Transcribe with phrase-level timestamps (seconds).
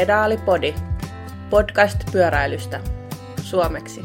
[0.00, 0.74] Pedaalipodi,
[1.50, 2.80] podcast pyöräilystä,
[3.42, 4.00] suomeksi.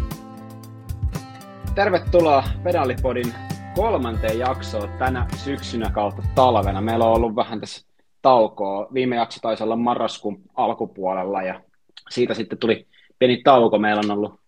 [1.76, 3.34] Tervetuloa Pedaalipodin
[3.76, 6.82] kolmanteen jaksoon tänä syksynä kautta talvena.
[6.82, 7.86] Meillä on ollut vähän tässä
[8.22, 8.88] taukoa.
[8.94, 11.62] Viime jakso taisi olla marraskuun alkupuolella ja
[12.10, 12.88] siitä sitten tuli
[13.20, 13.80] pieni tauko.
[13.80, 14.40] Meillä on ollut,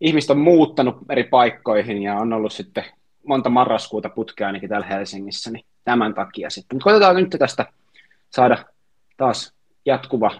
[0.00, 2.84] ihmiset on muuttanut eri paikkoihin ja on ollut sitten
[3.26, 6.76] monta marraskuuta putkea ainakin täällä Helsingissä, niin tämän takia sitten.
[6.76, 7.66] Mutta koitetaan nyt tästä
[8.30, 8.64] saada
[9.16, 9.56] taas
[9.86, 10.30] jatkuva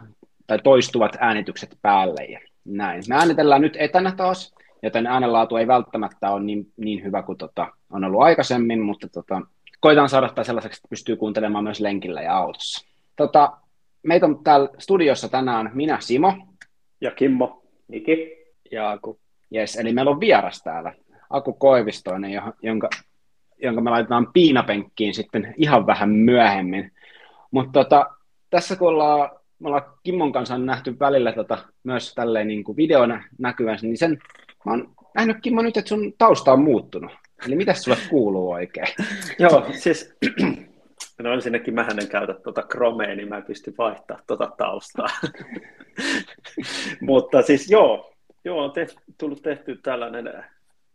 [0.46, 3.02] tai toistuvat äänitykset päälle ja näin.
[3.08, 7.72] Me äänitellään nyt etänä taas, joten äänenlaatu ei välttämättä ole niin, niin hyvä kuin tota,
[7.90, 9.42] on ollut aikaisemmin, mutta tota,
[9.80, 12.86] koitaan saada tämä sellaiseksi, että pystyy kuuntelemaan myös lenkillä ja autossa.
[13.16, 13.52] Tota,
[14.02, 16.32] meitä on täällä studiossa tänään minä, Simo.
[17.00, 17.62] Ja Kimmo.
[17.88, 18.36] Niki.
[18.72, 19.18] Ja Aku.
[19.54, 20.92] Yes, eli meillä on vieras täällä,
[21.30, 22.88] Aku Koivistoinen, jonka,
[23.62, 26.92] jonka me laitetaan piinapenkkiin sitten ihan vähän myöhemmin.
[27.50, 28.06] Mutta tota,
[28.50, 33.24] tässä kun ollaan, me ollaan Kimmon kanssa nähty välillä tota, myös tälleen niin kuin videona
[33.38, 34.18] näkyvän, niin sen
[34.66, 37.12] mä oon nähnyt Kimmo nyt, että sun tausta on muuttunut.
[37.46, 38.86] Eli mitä sulle kuuluu oikein?
[39.38, 40.16] Joo, siis
[41.22, 45.08] no ensinnäkin mä en käytä tuota Chromea, niin mä en pysty vaihtamaan tuota taustaa.
[47.00, 48.12] Mutta siis joo,
[48.44, 50.44] joo on tehty, tullut tehty tällainen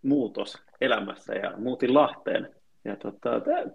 [0.02, 2.55] muutos elämässä ja muutin Lahteen.
[2.86, 3.30] Ja tota,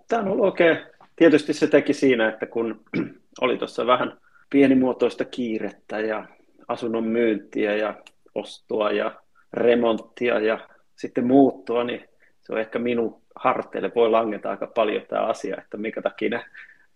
[0.09, 0.79] tämä on ollut oikein,
[1.17, 2.85] tietysti se teki siinä, että kun
[3.41, 4.19] oli tuossa vähän
[4.51, 6.25] pienimuotoista kiirettä ja
[6.69, 7.95] asunnon myyntiä ja
[8.35, 9.21] ostoa ja
[9.53, 12.09] remonttia ja sitten muuttua, niin
[12.41, 16.45] se on ehkä minun harteille voi langeta aika paljon tämä asia, että minkä takia ne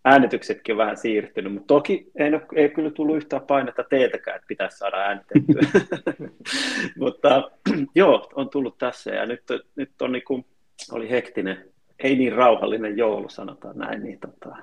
[0.05, 4.47] äänityksetkin on vähän siirtynyt, mutta toki ei, ole, ei kyllä tullut yhtään painetta teiltäkään, että
[4.47, 5.83] pitäisi saada äänitettyä.
[7.01, 7.51] mutta
[7.95, 9.43] joo, on tullut tässä ja nyt,
[9.77, 10.47] nyt on niin kuin,
[10.93, 11.65] oli hektinen,
[11.98, 14.56] ei niin rauhallinen joulu, sanotaan näin, niin tota,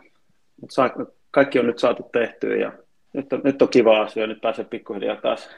[0.61, 0.89] mutta saa,
[1.38, 2.71] kaikki on nyt saatu tehtyä ja
[3.13, 5.49] nyt on, nyt on kiva asia, nyt pääsee pikkuhiljaa taas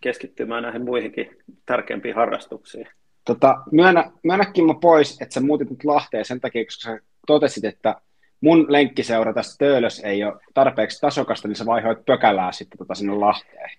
[0.00, 2.88] keskittymään näihin muihinkin tärkeimpiin harrastuksiin.
[3.24, 7.64] Tota, myönnä, myönnäkin mä pois, että sä muutit nyt Lahteen sen takia, koska sä totesit,
[7.64, 7.94] että
[8.40, 13.14] mun lenkkiseura tässä Töölös ei ole tarpeeksi tasokasta, niin sä vaihoit pökälää sitten tota sinne
[13.14, 13.70] Lahteen.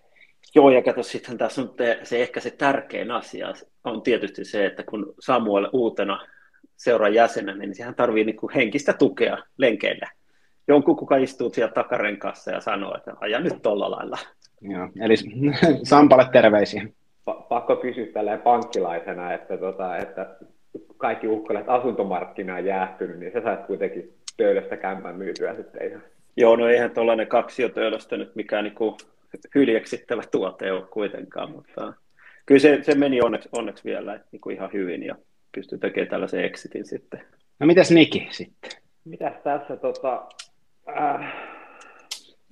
[0.56, 4.66] Joo, ja kato, sitten tässä on te, se ehkä se tärkein asia on tietysti se,
[4.66, 6.28] että kun Samuel uutena
[6.76, 10.10] seuran jäsenä, niin sehän tarvii niin henkistä tukea lenkeillä.
[10.68, 14.18] Jonkun, kuka istuu siellä takarenkaassa ja sanoo, että aja nyt tolla lailla.
[14.62, 15.16] Joo, eli
[15.84, 16.88] Sampalle terveisiä.
[17.50, 20.36] Pakko kysyä tälleen pankkilaisena, että, tota, että
[20.98, 26.04] kaikki uhkailet asuntomarkkina on jäähtynyt, niin sä sait kuitenkin töölöstä kämpän myytyä sitten ihan.
[26.38, 27.28] Joo, no eihän tuollainen
[27.74, 28.98] töölöstä nyt mikään niin
[29.56, 31.94] hyljeksittävä tuote ole kuitenkaan, mutta
[32.46, 35.16] kyllä se, se meni onneksi, onneksi vielä niin kuin ihan hyvin ja
[35.56, 37.26] pystyi tekemään tällaisen exitin sitten.
[37.60, 38.72] No mitäs Niki sitten?
[39.06, 40.26] Mitäs tässä tota,
[40.90, 41.34] äh,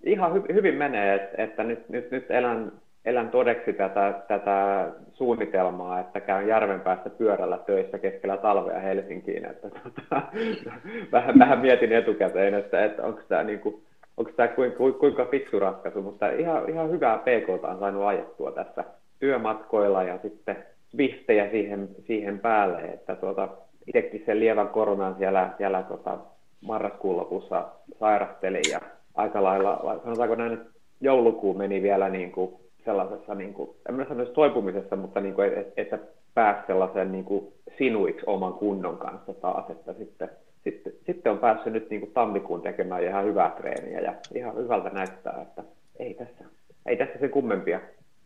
[0.03, 2.71] ihan hy, hyvin menee, että, että nyt, nyt, nyt elän,
[3.05, 9.45] elän todeksi tätä, tätä suunnitelmaa, että käyn järven päästä pyörällä töissä keskellä talvea Helsinkiin.
[9.45, 10.21] Että, tota,
[11.11, 13.83] vähän, vähän mietin etukäteen, että, että onko tämä niinku,
[14.17, 18.83] onko tämä kuinka, kuinka fiksu ratkaisu, mutta ihan, ihan hyvää PK on saanut ajettua tässä
[19.19, 20.57] työmatkoilla ja sitten
[20.97, 23.49] vihtejä siihen, siihen päälle, että tuota,
[23.87, 26.17] itsekin sen lievän koronan siellä, siellä tota,
[26.61, 27.65] marraskuun lopussa
[27.99, 28.81] sairastelin ja
[29.15, 30.69] aika lailla, sanotaanko näin, että
[31.01, 32.55] joulukuu meni vielä niin kuin
[32.85, 35.99] sellaisessa, niin kuin, en mä sanoisi toipumisessa, mutta niin kuin, että
[36.33, 40.29] pääsi sellaisen niin kuin sinuiksi oman kunnon kanssa taas, että sitten,
[40.63, 44.89] sitten, sitten on päässyt nyt niin kuin tammikuun tekemään ihan hyvää treeniä ja ihan hyvältä
[44.89, 45.63] näyttää, että
[45.99, 46.43] ei tässä,
[46.85, 47.79] ei tässä se kummempia.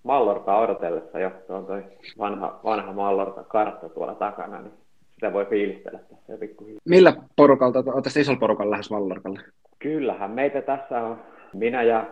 [0.04, 1.84] Mallorta odotellessa jo, se on toi
[2.20, 4.74] vanha, vanha Mallorta kartta tuolla takana, niin
[5.16, 6.82] sitä voi fiilistellä tässä pikkuhiljaa.
[6.86, 9.42] Millä porukalta, olet isolla porukalla lähes Mallorcalle?
[9.80, 11.20] Kyllähän meitä tässä on
[11.54, 12.06] minä ja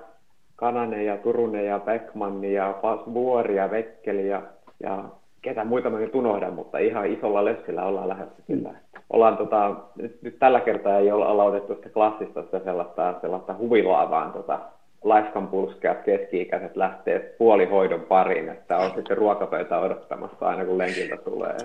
[0.56, 2.80] Kananen ja Turunen ja Beckman ja
[3.14, 4.41] Vuori ja Vekkeli ja,
[4.84, 5.03] ja
[5.41, 8.69] ketä muita mä nyt unohdan, mutta ihan isolla lössillä ollaan lähdössä kyllä.
[9.09, 14.09] Ollaan tota, nyt, nyt, tällä kertaa ei olla, otettu sitä klassista sitä sellaista, sellaista huvilaa,
[14.09, 14.59] vaan tota,
[15.03, 21.58] laiskan pulskeat keski-ikäiset lähtee puolihoidon pariin, että on sitten ruokapöytä odottamassa aina kun lenkiltä tulee.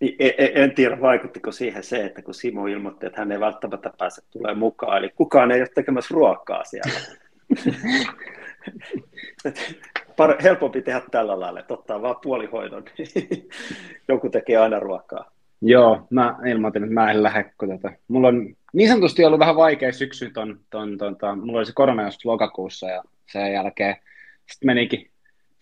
[0.00, 3.90] Niin, en, en tiedä, vaikuttiko siihen se, että kun Simo ilmoitti, että hän ei välttämättä
[3.98, 7.00] pääse tulee mukaan, eli kukaan ei ole tekemässä ruokaa siellä.
[10.16, 12.84] Par, helpompi tehdä tällä lailla, että ottaa vaan puolihoidon,
[14.08, 15.30] joku tekee aina ruokaa.
[15.62, 19.56] Joo, mä ilmoitin, että mä en lähde, kun tota, mulla on niin sanotusti ollut vähän
[19.56, 23.96] vaikea syksy ton, ton, ton, ton mulla oli se korona lokakuussa ja sen jälkeen
[24.46, 25.10] sitten menikin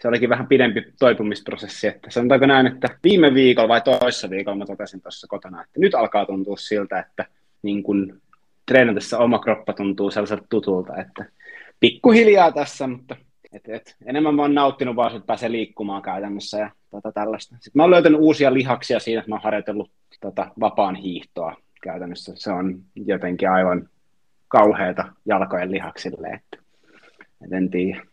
[0.02, 4.66] se olikin vähän pidempi toipumisprosessi, että sanotaanko näin, että viime viikolla vai toissa viikolla mä
[4.66, 7.26] totesin tuossa kotona, että nyt alkaa tuntua siltä, että
[7.62, 8.20] niin kun
[8.66, 11.24] treenatessa oma kroppa tuntuu sellaiselta tutulta, että
[11.80, 13.16] pikkuhiljaa tässä, mutta
[13.52, 17.54] et, et, enemmän mä oon nauttinut vaan, että pääsee liikkumaan käytännössä ja tota, tällaista.
[17.54, 19.90] Sitten mä oon löytänyt uusia lihaksia siinä, että mä oon harjoitellut
[20.20, 22.32] tota, vapaan hiihtoa käytännössä.
[22.36, 23.88] Se on jotenkin aivan
[24.48, 26.58] kauheata jalkojen lihaksille, että
[27.44, 28.11] et en tiedä.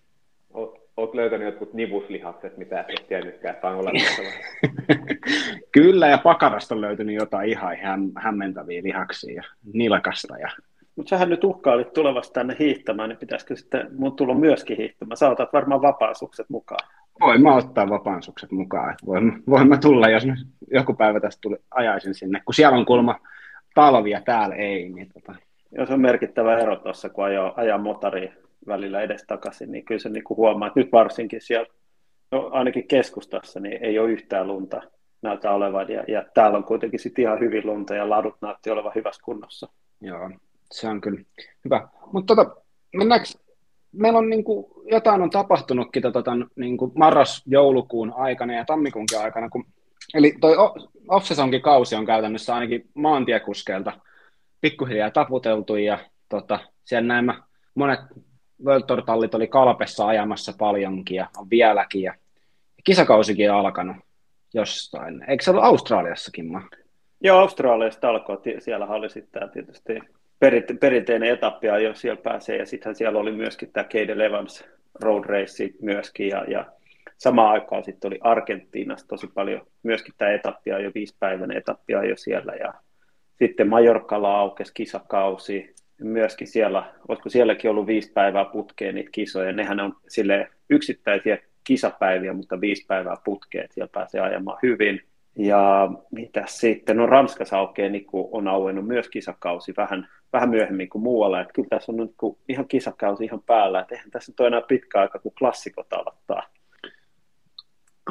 [0.99, 4.21] Olet löytänyt jotkut nivuslihakset, mitä et ole tiennytkään, että on olemassa.
[5.71, 9.43] Kyllä, ja pakarasta on löytynyt jotain ihan häm, hämmentäviä lihaksia ja
[9.73, 10.37] nilkasta.
[10.37, 10.49] Ja...
[10.95, 15.17] Mutta sähän nyt uhkailit tulevasta tänne hiihtämään, niin pitäisikö sitten mun tulla myöskin hiihtämään?
[15.17, 16.89] Sä otat varmaan vapaansukset mukaan.
[17.19, 18.95] Voin mä ottaa vapaansukset mukaan.
[19.05, 20.23] Voin, voin mä tulla, jos
[20.71, 22.41] joku päivä tästä tuli, ajaisin sinne.
[22.45, 23.19] Kun siellä on kulma
[23.75, 24.89] talvia, täällä ei.
[24.89, 25.35] Niin tota...
[25.71, 30.09] Joo, se on merkittävä ero tuossa, kun ajaa, ajaa motoriin välillä edestakaisin, niin kyllä se
[30.09, 31.67] niin kuin huomaa, että nyt varsinkin siellä,
[32.31, 34.81] no ainakin keskustassa, niin ei ole yhtään lunta
[35.21, 38.91] näytä olevan, ja, ja täällä on kuitenkin sitten ihan hyvin lunta, ja ladut näytti olevan
[38.95, 39.69] hyvässä kunnossa.
[40.01, 40.29] Joo,
[40.71, 41.21] se on kyllä
[41.65, 41.87] hyvä.
[42.13, 42.55] Mutta tota,
[42.95, 43.27] mennäänkö,
[43.91, 49.49] meillä on niin kuin, jotain on tapahtunutkin tota, niin kuin marras-joulukuun aikana ja tammikuunkin aikana,
[49.49, 49.65] kun,
[50.13, 50.55] eli toi
[51.07, 51.29] off
[51.63, 53.91] kausi on käytännössä ainakin maantiekuskeilta
[54.61, 55.97] pikkuhiljaa taputeltu, ja
[56.29, 57.33] tota, siellä näin
[57.75, 57.99] monet
[58.65, 62.01] World Tour-tallit oli Kalpessa ajamassa paljonkin ja on vieläkin.
[62.01, 62.13] Ja
[62.83, 63.95] kisakausikin on alkanut
[64.53, 65.25] jostain.
[65.27, 66.51] Eikö se ollut Australiassakin?
[66.51, 66.61] Mä?
[67.21, 68.37] Joo, Australiasta alkoi.
[68.59, 69.93] Siellä oli sitten tietysti
[70.79, 72.57] perinteinen etappi, jo siellä pääsee.
[72.57, 74.65] Ja sitten siellä oli myöskin tämä Cade Evans
[75.01, 76.27] Road Race myöskin.
[76.27, 76.65] Ja, ja
[77.17, 82.53] samaan aikaan sitten oli Argentiinassa tosi paljon myöskin tämä etappia jo viisipäiväinen etappia jo siellä.
[82.53, 82.73] Ja
[83.39, 89.79] sitten Majorkalla aukesi kisakausi myöskin siellä, olisiko sielläkin ollut viisi päivää putkeen niitä kisoja, nehän
[89.79, 95.01] on sille yksittäisiä kisapäiviä, mutta viisi päivää putkeen, että siellä pääsee ajamaan hyvin.
[95.35, 101.01] Ja mitä sitten, no Ranskassa aukeaa niin on auennut myös kisakausi vähän, vähän myöhemmin kuin
[101.01, 104.39] muualla, että kyllä tässä on nyt niin ihan kisakausi ihan päällä, että eihän tässä nyt
[104.39, 106.43] ole enää pitkä aika, kun klassikot aloittaa.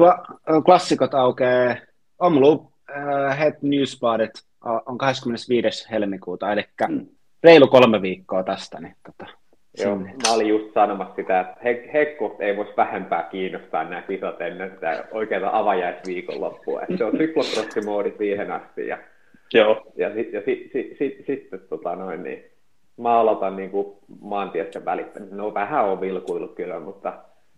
[0.00, 1.76] Kla- klassikot aukeaa,
[2.18, 4.30] Omloop uh, Head Newspadet
[4.86, 5.90] on 25.
[5.90, 7.06] helmikuuta, eli mm
[7.44, 8.80] reilu kolme viikkoa tästä.
[8.80, 9.32] Niin tota,
[9.84, 14.40] Joo, mä olin just sanomassa sitä, että he, Hekko ei voisi vähempää kiinnostaa nämä kisat
[14.40, 16.82] ennen sitä oikeaa avajaisviikonloppua.
[16.82, 18.86] Että se on syklocrossimoodi siihen asti.
[18.86, 18.98] Ja,
[19.54, 19.86] Joo.
[19.96, 22.44] ja, sit, ja si, si, si, sitten tota noin, niin,
[22.96, 24.80] mä aloitan niin kuin maantiestä.
[25.30, 27.12] No vähän on vilkuillut kyllä, mutta,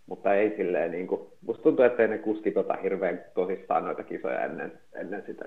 [0.07, 4.05] mutta ei silleen, niin kuin, musta tuntuu, että ei ne kuskit ota hirveän tosissaan noita
[4.05, 5.45] kisoja ennen, ennen sitä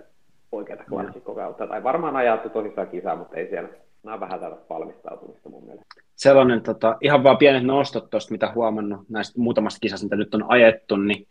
[0.51, 1.67] oikeaa klassikkokautta.
[1.67, 3.69] Tai varmaan ajattu tosissaan kisaa, mutta ei siellä
[4.03, 5.85] nämä on vähän tällaista valmistautumista mun mielestä.
[6.15, 10.45] Sellainen tota, ihan vaan pienet nostot tuosta, mitä huomannut näistä muutamasta kisasta, mitä nyt on
[10.47, 11.27] ajettu, niin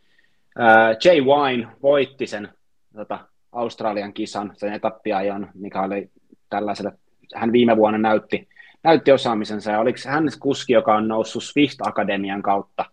[0.59, 2.49] ää, Jay Wine voitti sen
[2.97, 3.19] tota,
[3.53, 6.11] Australian kisan, sen etappiajon, mikä oli
[6.51, 6.93] tällaisella,
[7.35, 8.49] hän viime vuonna näytti,
[8.83, 12.85] näytti osaamisensa, ja oliko hän kuski, joka on noussut Swift Akademian kautta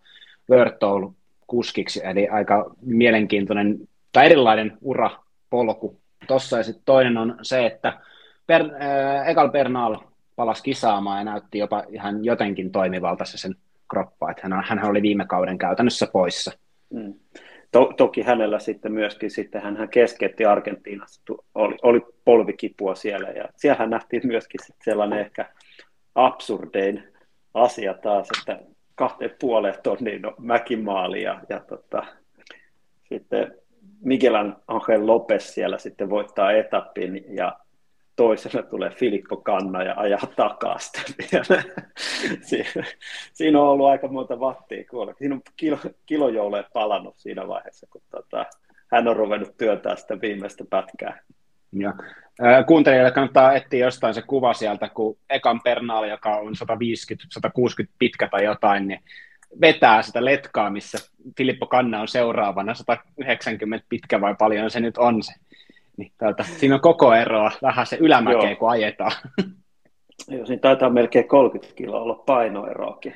[0.50, 1.12] World
[1.46, 3.78] kuskiksi, eli aika mielenkiintoinen
[4.12, 6.00] tai erilainen urapolku.
[6.26, 8.00] Tuossa, ja sitten toinen on se, että
[8.50, 9.96] per, äh, Ekal Bernal
[10.36, 13.54] palasi kisaamaan ja näytti jopa ihan jotenkin toimivalta se sen
[13.90, 16.52] kroppa, että hän, hän oli viime kauden käytännössä poissa.
[16.90, 17.14] Mm.
[17.72, 21.22] To, toki hänellä sitten myöskin, sitten hän keskeytti Argentiinassa,
[21.54, 25.48] oli, oli polvikipua siellä ja siellä nähtiin myöskin sellainen ehkä
[26.14, 27.04] absurdein
[27.54, 28.64] asia taas, että
[28.94, 32.06] kahteen puoleen tonnin no, mäkimaali ja, ja tota,
[33.08, 33.54] sitten
[34.00, 34.34] Miguel
[34.68, 37.56] Angel Lopez siellä sitten voittaa etapin ja
[38.20, 41.00] toisena tulee Filippo Kanna ja ajaa takaa sitä
[43.32, 45.14] siinä, on ollut aika monta wattia kuolla.
[45.14, 48.46] Siinä on kilo, kilojouleet palannut siinä vaiheessa, kun tota,
[48.90, 51.20] hän on ruvennut työntää sitä viimeistä pätkää.
[51.72, 51.94] Ja.
[52.66, 56.52] Kuuntelijoille kannattaa etsiä jostain se kuva sieltä, kun Ekan Pernaali, joka on
[57.82, 59.00] 150-160 pitkä tai jotain, niin
[59.60, 60.98] vetää sitä letkaa, missä
[61.36, 65.32] Filippo Kanna on seuraavana 190 pitkä vai paljon se nyt on se
[66.00, 69.12] niin täältä, siinä on koko eroa, vähän se ylämäkeä, kun ajetaan.
[70.28, 73.14] Joo, siinä taitaa melkein 30 kiloa olla painoeroakin.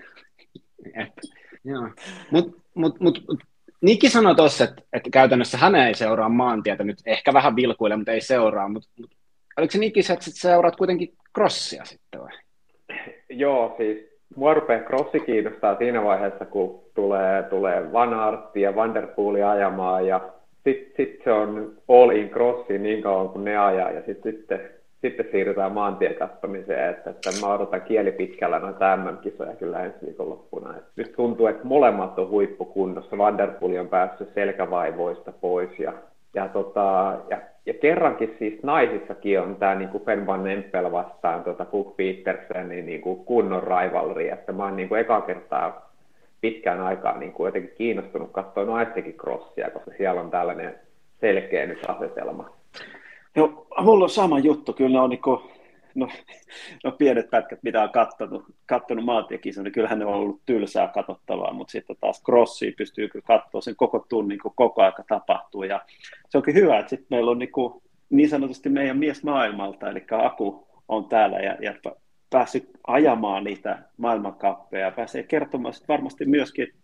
[2.31, 3.41] Mutta mut, mut, mut,
[3.81, 8.13] Niki sanoi tuossa, että, että käytännössä hän ei seuraa maantietä nyt, ehkä vähän vilkuille, mutta
[8.13, 9.17] ei seuraa, mutta, mutta
[9.59, 12.33] oliko se Niki, että seuraat kuitenkin crossia sitten vai?
[13.29, 13.99] Joo, siis
[14.37, 20.34] mua rupeaa crossi kiinnostaa siinä vaiheessa, kun tulee, tulee Van Aert ja Vanderpooli ajamaan ja
[20.65, 24.47] sitten sit se on all in crossi niin kauan kuin ne ajaa ja sitten sit,
[25.01, 30.77] sitten siirrytään maantiekattamiseen, että, että mä odotan kieli pitkällä noita MM-kisoja kyllä ensi viikonloppuna.
[30.77, 33.19] Et nyt tuntuu, että molemmat on huippukunnossa.
[33.19, 35.93] Vanderpool on päässyt selkävaivoista pois ja,
[36.35, 41.97] ja, tota, ja ja kerrankin siis naisissakin on tämä niin Ben Van Empel vastaan Cook
[41.97, 45.84] Petersenin niin kuin kunnon rivalry, että mä oon niin kuin eka kertaa
[46.45, 50.75] pitkään aikaa niin kuin jotenkin kiinnostunut katsoa naistenkin crossia, koska siellä on tällainen
[51.21, 52.51] selkeä nyt asetelma.
[53.37, 55.41] Joo, mulla on sama juttu, kyllä on niin kuin,
[55.95, 56.09] no,
[56.85, 61.53] no pienet pätkät, mitä on kattonut, kattonut maantiekisan, niin kyllähän ne on ollut tylsää katsottavaa,
[61.53, 63.61] mutta sitten taas crossia pystyy kyllä katsoa.
[63.61, 65.81] Sen koko tunnin, kun koko aika tapahtuu, ja
[66.29, 70.05] se onkin hyvä, että sitten meillä on niin, kuin, niin sanotusti meidän mies maailmalta, eli
[70.11, 71.75] Aku on täällä ja, ja
[72.35, 76.75] päässyt ajamaan niitä maailmankappeja, pääsee kertomaan varmasti myöskin,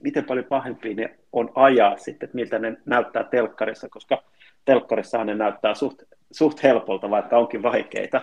[0.00, 4.22] miten paljon pahempia ne on ajaa sitten, että miltä ne näyttää telkkarissa, koska
[4.64, 8.22] telkkarissa ne näyttää suht, suht helpolta, vaikka onkin vaikeita.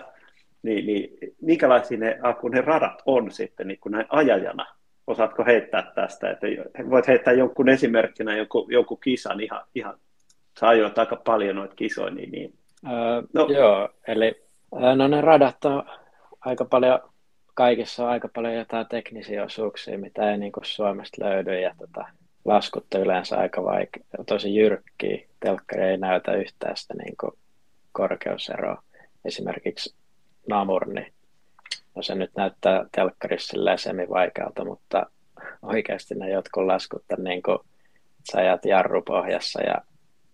[0.62, 4.66] Niin, niin minkälaisia ne, kun ne radat on sitten niin kuin näin ajajana?
[5.06, 6.30] Osaatko heittää tästä?
[6.30, 6.46] Että
[6.90, 9.98] voit heittää jonkun esimerkkinä jonkun, jonkun kisan ihan, ihan
[10.60, 12.54] sä ajoit aika paljon noita kisoja, niin, niin.
[12.90, 13.46] Öö, no.
[13.46, 14.42] Joo, eli
[14.96, 15.82] no ne radat on
[16.44, 17.00] aika paljon,
[17.54, 22.04] kaikissa on aika paljon jotain teknisiä osuuksia, mitä ei niin Suomesta löydy, ja tota,
[22.44, 25.28] laskut yleensä aika vaikea, tosi jyrkkiä.
[25.40, 27.32] Telkkari ei näytä yhtään sitä niin kuin
[27.92, 28.82] korkeuseroa.
[29.24, 29.94] Esimerkiksi
[30.48, 31.12] Namur, niin
[31.94, 35.06] no se nyt näyttää telkkarissa semi-vaikealta, mutta
[35.62, 37.58] oikeasti ne jotkut laskut on niin kuin,
[38.32, 39.74] sä ajat jarrupohjassa ja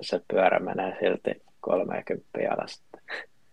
[0.00, 2.82] se pyörä menee silti 30 alas.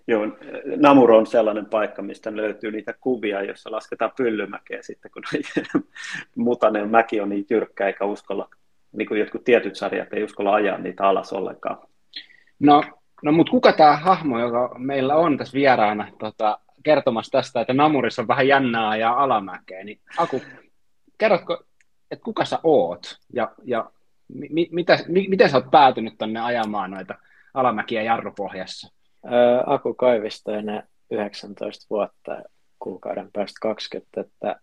[0.07, 0.27] Joo,
[0.75, 5.23] Namur on sellainen paikka, mistä löytyy niitä kuvia, joissa lasketaan pyllymäkeä sitten, kun
[6.35, 8.49] mutanen mäki on niin jyrkkä, eikä uskalla,
[8.91, 11.77] niin kuin jotkut tietyt sarjat ei uskalla ajaa niitä alas ollenkaan.
[12.59, 12.83] No,
[13.23, 18.21] no mutta kuka tämä hahmo, joka meillä on tässä vieraana tota, kertomassa tästä, että Namurissa
[18.21, 20.41] on vähän jännää ja alamäkeä, niin Aku,
[21.17, 21.63] kerrotko,
[22.11, 23.91] että kuka sä oot ja, ja
[24.27, 27.15] mi, mitä, mi, miten sä oot päätynyt tänne ajamaan noita
[27.53, 28.94] alamäkiä jarrupohjassa?
[29.65, 32.41] Aku Koivistoinen 19 vuotta,
[32.79, 34.55] kuukauden päästä 20, että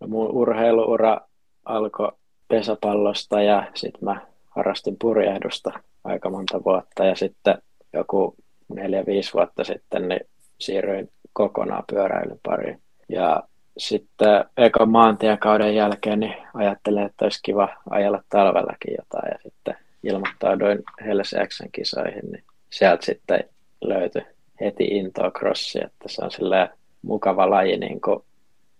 [0.00, 1.20] no mun urheiluura
[1.64, 2.12] alkoi
[2.48, 5.72] pesäpallosta ja sitten mä harrastin purjehdusta
[6.04, 7.58] aika monta vuotta ja sitten
[7.92, 8.34] joku
[8.68, 10.20] neljä, viisi vuotta sitten niin
[10.60, 12.82] siirryin kokonaan pyöräilyn pariin.
[13.08, 13.42] Ja
[13.78, 20.82] sitten ekan maantiekauden jälkeen niin ajattelin, että olisi kiva ajella talvellakin jotain ja sitten ilmoittauduin
[21.06, 23.44] Helsiäksen kisoihin, niin sieltä sitten
[23.80, 24.22] löytyi
[24.60, 26.70] heti intoa crossi, että se on sillä
[27.02, 28.20] mukava laji niin kuin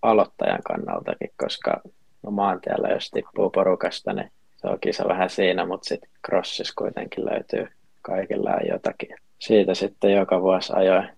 [0.03, 1.81] aloittajan kannaltakin, koska
[2.23, 7.25] no maantiellä jos tippuu porukasta, niin se on kisa vähän siinä, mutta sitten crossissa kuitenkin
[7.25, 7.69] löytyy
[8.03, 9.17] kaikilla jotakin.
[9.39, 11.09] Siitä sitten joka vuosi ajoin,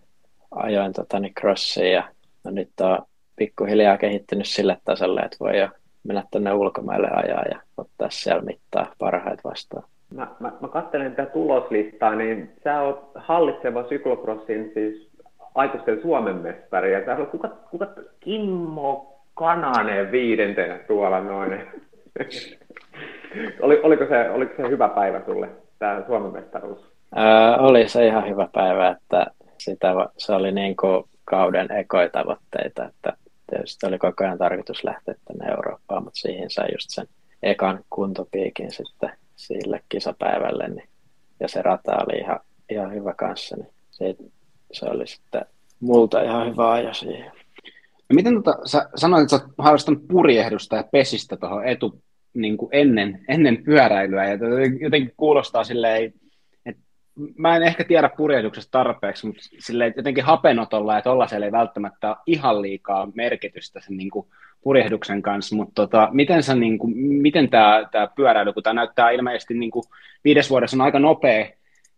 [0.50, 2.08] ajoin tota, niin crossia ja
[2.44, 2.98] no nyt on
[3.36, 5.68] pikkuhiljaa kehittynyt sille tasolle, että voi jo
[6.04, 9.88] mennä tänne ulkomaille ajaa ja ottaa siellä mittaa parhaita vastaan.
[10.14, 15.08] Mä, mä, mä katselen tätä tuloslistaa, niin sä oot hallitseva syklocrossin siis
[15.54, 16.92] aikuisten Suomen mestari.
[16.92, 17.86] Ja täällä on kuka, kuka
[18.20, 21.52] Kimmo Kananen viidentenä tuolla noin.
[23.62, 25.48] Oli, oliko, se, oliko se hyvä päivä sulle,
[25.78, 26.78] tämä Suomen mestaruus?
[27.18, 29.26] Öö, oli se ihan hyvä päivä, että
[29.58, 33.12] sitä, se oli niin kuin kauden ekoja tavoitteita, että
[33.50, 37.06] tietysti oli koko ajan tarkoitus lähteä tänne Eurooppaan, mutta siihen sai just sen
[37.42, 40.88] ekan kuntopiikin sitten sille kisapäivälle, niin,
[41.40, 42.40] ja se rata oli ihan,
[42.70, 44.16] ihan hyvä kanssa, niin se,
[44.72, 45.46] se oli sitten
[45.80, 47.32] multa ihan hyvä aja siihen.
[48.08, 52.02] No miten tota, sä sanoit, että sä oot harrastanut purjehdusta ja pesistä tuohon etu
[52.34, 54.38] niin kuin ennen, ennen pyöräilyä, ja
[54.80, 56.12] jotenkin kuulostaa silleen,
[57.36, 59.40] mä en ehkä tiedä purjehduksesta tarpeeksi, mutta
[59.86, 64.26] että jotenkin hapenotolla ja tollaisella ei välttämättä ole ihan liikaa merkitystä sen niin kuin
[64.62, 69.10] purjehduksen kanssa, mutta tota, miten, sä, niin kuin, miten tämä, tämä pyöräily, kun tämä näyttää
[69.10, 69.84] ilmeisesti niin kuin
[70.24, 71.46] viides vuodessa on aika nopea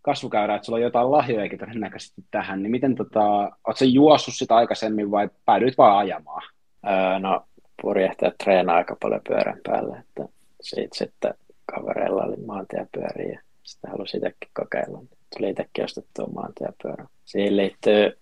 [0.02, 4.56] kasvukäyrä, että sulla on jotain lahjoja todennäköisesti tähän, niin miten tota, oot sä juossut sitä
[4.56, 6.42] aikaisemmin vai päädyit vaan ajamaan?
[6.86, 7.46] Öö, no
[7.82, 11.34] purjehtajat treenaa aika paljon pyörän päälle, että siitä sitten
[11.66, 15.02] kavereilla oli maantiepyöriä ja sitten halusi itsekin kokeilla.
[15.36, 17.06] Tuli itsekin ostettua maantiepyörä.
[17.24, 18.18] Siihen liittyy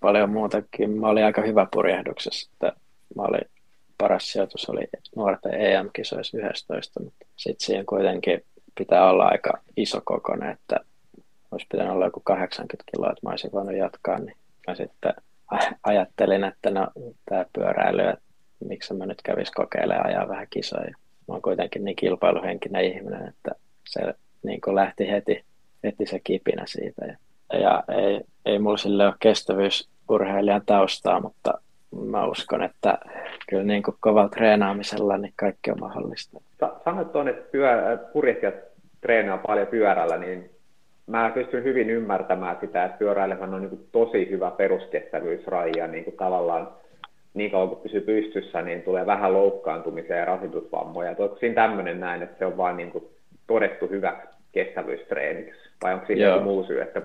[0.00, 1.00] paljon muutakin.
[1.00, 2.80] Mä olin aika hyvä purjehduksessa, että
[3.16, 3.50] mä olin
[3.98, 8.44] paras sijoitus oli nuorten EM-kisoissa 11, mutta sitten siihen kuitenkin
[8.78, 10.76] pitää olla aika iso kokoinen, että
[11.50, 14.36] olisi pitänyt olla joku 80 kiloa, että mä olisin voinut jatkaa, niin
[14.68, 15.14] mä sitten
[15.82, 16.88] ajattelin, että no
[17.28, 18.24] tämä pyöräily, että
[18.68, 20.90] miksi mä nyt kävis kokeilemaan ajaa vähän kisoja.
[21.28, 23.50] Mä oon kuitenkin niin kilpailuhenkinen ihminen, että
[23.88, 24.14] se
[24.46, 25.44] niin kuin lähti heti,
[25.84, 27.06] heti se kipinä siitä.
[27.06, 27.16] Ja,
[27.58, 31.54] ja ei, ei mulla sille ole kestävyysurheilijan taustaa, mutta
[32.04, 32.98] mä uskon, että
[33.48, 36.40] kyllä niin kuin kovalla treenaamisella niin kaikki on mahdollista.
[36.84, 38.54] Sanoit tuonne, että purjehtijat
[39.00, 40.50] treenaa paljon pyörällä, niin
[41.06, 46.68] mä pystyn hyvin ymmärtämään sitä, että pyöräilemään on niin tosi hyvä peruskestävyysraja niin kuin tavallaan
[47.34, 51.14] niin kauan kun pysyy pystyssä, niin tulee vähän loukkaantumisia ja rasitusvammoja.
[51.18, 52.92] Onko siinä tämmöinen näin, että se on vain niin
[53.46, 54.26] todettu hyvä
[54.56, 55.60] kestävyystreeniksi?
[55.82, 57.02] Vai onko siinä joku muu syy, että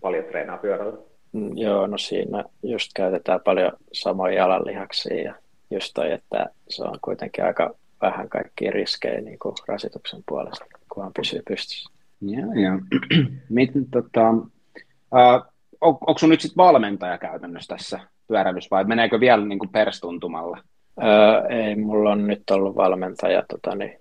[0.00, 0.98] paljon treenaa pyörällä?
[1.32, 5.34] Mm, joo, no siinä just käytetään paljon samoja jalanlihaksia ja
[5.70, 11.12] just toi, että se on kuitenkin aika vähän kaikkia riskejä niin kuin rasituksen puolesta, kunhan
[11.16, 11.90] pysyy pystyssä.
[12.20, 12.78] Joo, joo.
[13.48, 19.46] Miten, tota, uh, on, onko sun nyt sitten valmentaja käytännössä tässä pyöräilyssä vai meneekö vielä
[19.46, 20.58] niin kuin perstuntumalla?
[21.02, 23.98] Öö, ei, mulla on nyt ollut valmentaja tota, niin,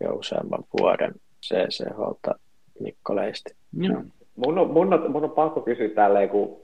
[0.00, 1.14] jo useamman vuoden
[1.48, 2.34] CCHlta
[2.80, 3.54] Mikko Leisti.
[3.80, 4.02] Joo.
[4.36, 6.56] Mun on, mun, on, mun on pakko kysyä tälleen, kun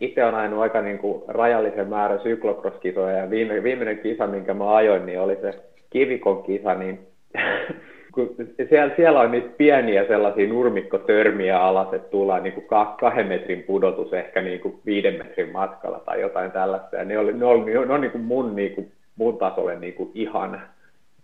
[0.00, 4.76] itse on ajanut aika niin kuin rajallisen määrän syklokroskisoja ja viime, viimeinen kisa, minkä mä
[4.76, 5.54] ajoin, niin oli se
[5.90, 6.98] kivikon kisa, niin
[8.14, 8.36] kun
[8.68, 12.66] siellä, siellä on niitä pieniä sellaisia nurmikkotörmiä alas, että tullaan niin kuin
[13.00, 16.96] kahden metrin pudotus ehkä niin kuin viiden metrin matkalla tai jotain tällaista.
[16.96, 19.94] Ja ne, oli, ne, oli, ne on niin kuin mun, niin kuin, mun tasolle niin
[19.94, 20.62] kuin ihan,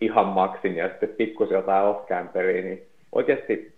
[0.00, 2.08] ihan maksin ja sitten pikkusen jotain off
[2.62, 3.74] niin oikeasti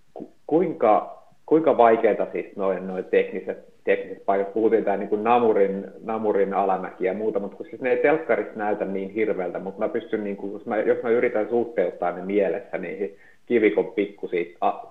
[0.47, 4.55] kuinka, kuinka vaikeita siis noin, noin tekniset tekniset paikat.
[4.55, 9.11] Puhuttiin tämä niin namurin, namurin alamäki ja muuta, mutta siis ne ei telkkarissa näytä niin
[9.11, 13.17] hirveältä, mutta mä pystyn, niin kuin, jos, mä, jos mä yritän suhteuttaa ne mielessä niihin
[13.47, 14.45] kivikon pikkusia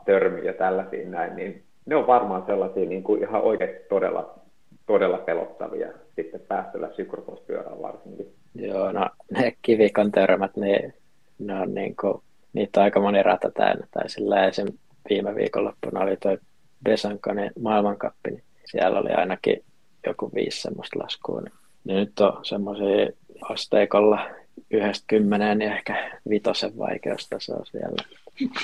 [0.05, 4.39] törmiä ja tällaisiin näin, niin ne on varmaan sellaisia niin kuin ihan oikeasti todella,
[4.87, 8.27] todella pelottavia sitten päästöllä sykropospyörään varsinkin.
[8.55, 10.93] Joo, no ne kivikon törmät, ne,
[11.39, 12.21] ne on niin kuin,
[12.55, 14.67] niitä on aika moni rata täynnä, tai sillä esim.
[15.09, 16.38] viime viikonloppuna oli toi
[16.83, 19.63] Besankanen maailmankappi, niin siellä oli ainakin
[20.07, 21.41] joku viisi semmoista laskua.
[21.41, 23.07] Niin, niin nyt on semmoisia
[23.41, 24.29] asteikolla
[24.71, 28.03] yhdestä kymmeneen, niin ehkä vitosen vaikeustaso siellä.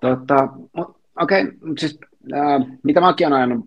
[0.00, 0.48] Tota,
[1.20, 1.98] Okei, okay, siis
[2.34, 3.66] äh, mitä mäkin olen ajanut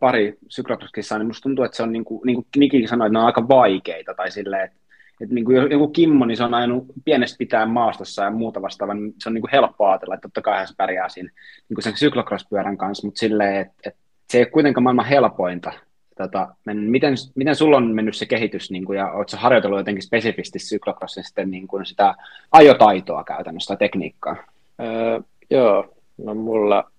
[0.00, 3.12] pari syklokroskissa, niin musta tuntuu, että se on niin kuin, niin kuin Nikikin sanoi, että
[3.12, 4.76] ne on aika vaikeita, tai silleen, että,
[5.20, 8.94] että niin kuin joku Kimmo, niin se on ajanut pienestä pitää maastossa ja muuta vastaavaa,
[8.94, 11.30] niin se on niin kuin helppo ajatella, että totta kai se pärjää siinä
[11.68, 14.00] niin kuin sen syklokrospyörän kanssa, mutta silleen, että, että
[14.30, 15.72] se ei ole kuitenkaan maailman helpointa.
[16.16, 20.58] Tota, miten, miten sulla on mennyt se kehitys, niin kuin, ja oletko harjoitellut jotenkin spesifisti
[20.58, 22.14] syklocrossin sitten niin kuin sitä
[22.52, 24.36] ajotaitoa käytännössä tai tekniikkaa?
[24.80, 26.90] Öö, joo, no mulla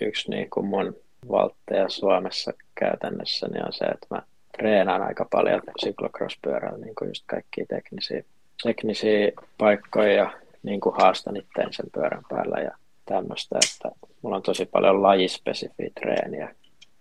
[0.00, 0.96] yksi niin kuin mun
[1.28, 4.22] valtteja Suomessa käytännössä niin on se, että mä
[4.58, 8.24] treenaan aika paljon syklocross-pyörällä niin kuin just kaikkia teknisiä,
[8.62, 10.30] teknisiä paikkoja ja
[10.62, 12.70] niin kuin haastan itteen sen pyörän päällä ja
[13.04, 16.54] tämmöistä, että mulla on tosi paljon lajispesifiä treeniä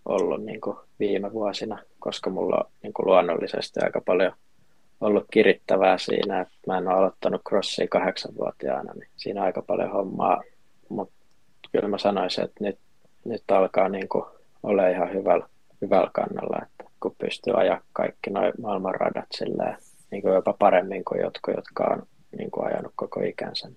[0.05, 4.31] ollut niin kuin viime vuosina, koska mulla on niin kuin luonnollisesti aika paljon
[5.01, 9.91] ollut kirittävää siinä, että mä en ole aloittanut crossia kahdeksanvuotiaana, niin siinä on aika paljon
[9.91, 10.43] hommaa,
[10.89, 11.15] mutta
[11.71, 12.79] kyllä mä sanoisin, että nyt,
[13.25, 14.25] nyt alkaa niin kuin
[14.63, 15.47] olla ihan hyvällä,
[15.81, 19.77] hyvällä kannalla, että kun pystyy ajaa kaikki noin maailman radat silleen,
[20.12, 22.03] niin kuin jopa paremmin kuin jotkut, jotka on
[22.38, 23.69] niin kuin ajanut koko ikänsä.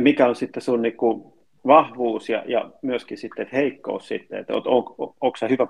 [0.00, 1.32] Mikä on sitten sun niin kuin
[1.66, 5.66] vahvuus ja, ja myöskin sitten heikkous sitten, että on, on, on, onko sä hyvä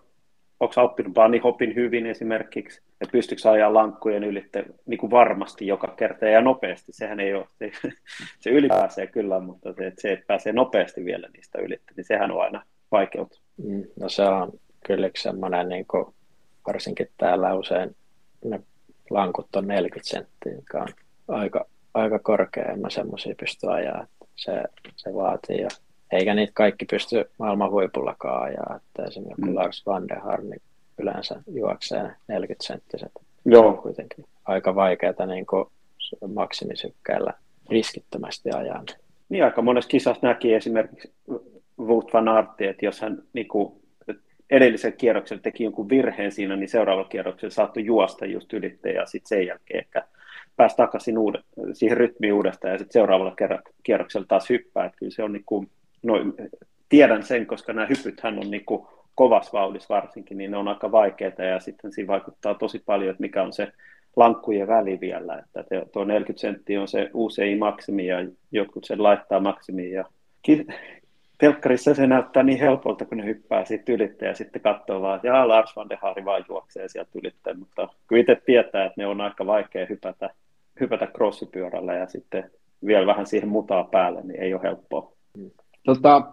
[0.63, 6.27] onko oppinut hopin hyvin esimerkiksi, että pystyykö ajaa lankkujen ylitte niin kuin varmasti joka kerta
[6.27, 7.71] ja nopeasti, sehän ei ole, se,
[8.41, 12.31] se ylipääsee kyllä, mutta se, että se, että pääsee nopeasti vielä niistä ylitte, niin sehän
[12.31, 13.41] on aina vaikeutta.
[13.57, 14.53] Mm, no se on
[14.87, 16.05] kyllä semmoinen niin kuin
[16.67, 17.97] varsinkin täällä usein
[18.45, 18.61] ne
[19.11, 20.89] lankut on 40 senttiä, mikä on
[21.29, 24.07] aika, aika korkea, en mä semmoisia pysty ajaa.
[24.37, 24.63] Se,
[24.97, 25.69] se vaatii ja
[26.13, 28.77] eikä niitä kaikki pysty maailman huipullakaan ajaa.
[28.77, 29.55] Että esimerkiksi mm.
[29.55, 30.63] Lars Van der Haar, niin
[30.99, 33.13] yleensä juoksee 40 senttiset.
[33.45, 33.67] Joo.
[33.67, 35.47] On kuitenkin aika vaikeaa niin
[36.35, 37.33] maksimisykkeellä
[37.71, 38.85] riskittömästi ajaa.
[39.29, 41.13] Niin aika monessa kisassa näki esimerkiksi
[41.79, 43.82] Wout van Aert, että jos hän niin kuin,
[44.53, 49.29] edellisen kierroksen teki jonkun virheen siinä, niin seuraavalla kierroksella saattoi juosta just ylitte ja sitten
[49.29, 50.03] sen jälkeen ehkä
[50.57, 51.39] pääsi takaisin uude,
[51.73, 53.37] siihen rytmiin uudestaan ja sitten seuraavalla
[53.83, 54.85] kierroksella taas hyppää.
[54.85, 55.71] Että kyllä se on niin kuin,
[56.03, 56.15] no,
[56.89, 60.93] tiedän sen, koska nämä hypythän on niin kuin kovas vauhdissa varsinkin, niin ne on aika
[60.93, 63.73] vaikeita ja sitten siinä vaikuttaa tosi paljon, että mikä on se
[64.17, 68.17] lankkujen väli vielä, että tuo 40 senttiä on se uusi maksimi ja
[68.53, 70.05] jotkut sen laittaa maksimiin ja
[71.43, 75.29] telkkarissa se näyttää niin helpolta, kun ne hyppää siitä ylitteen ja sitten katsoo vaan, että
[75.29, 79.07] jaa, Lars van de Haari vaan juoksee sieltä ylitteen, mutta kun itse tietää, että ne
[79.07, 80.31] on aika vaikea hypätä,
[80.81, 82.51] hypätä crossipyörällä ja sitten
[82.87, 85.13] vielä vähän siihen mutaa päälle, niin ei ole helppoa.
[85.85, 86.33] Tota,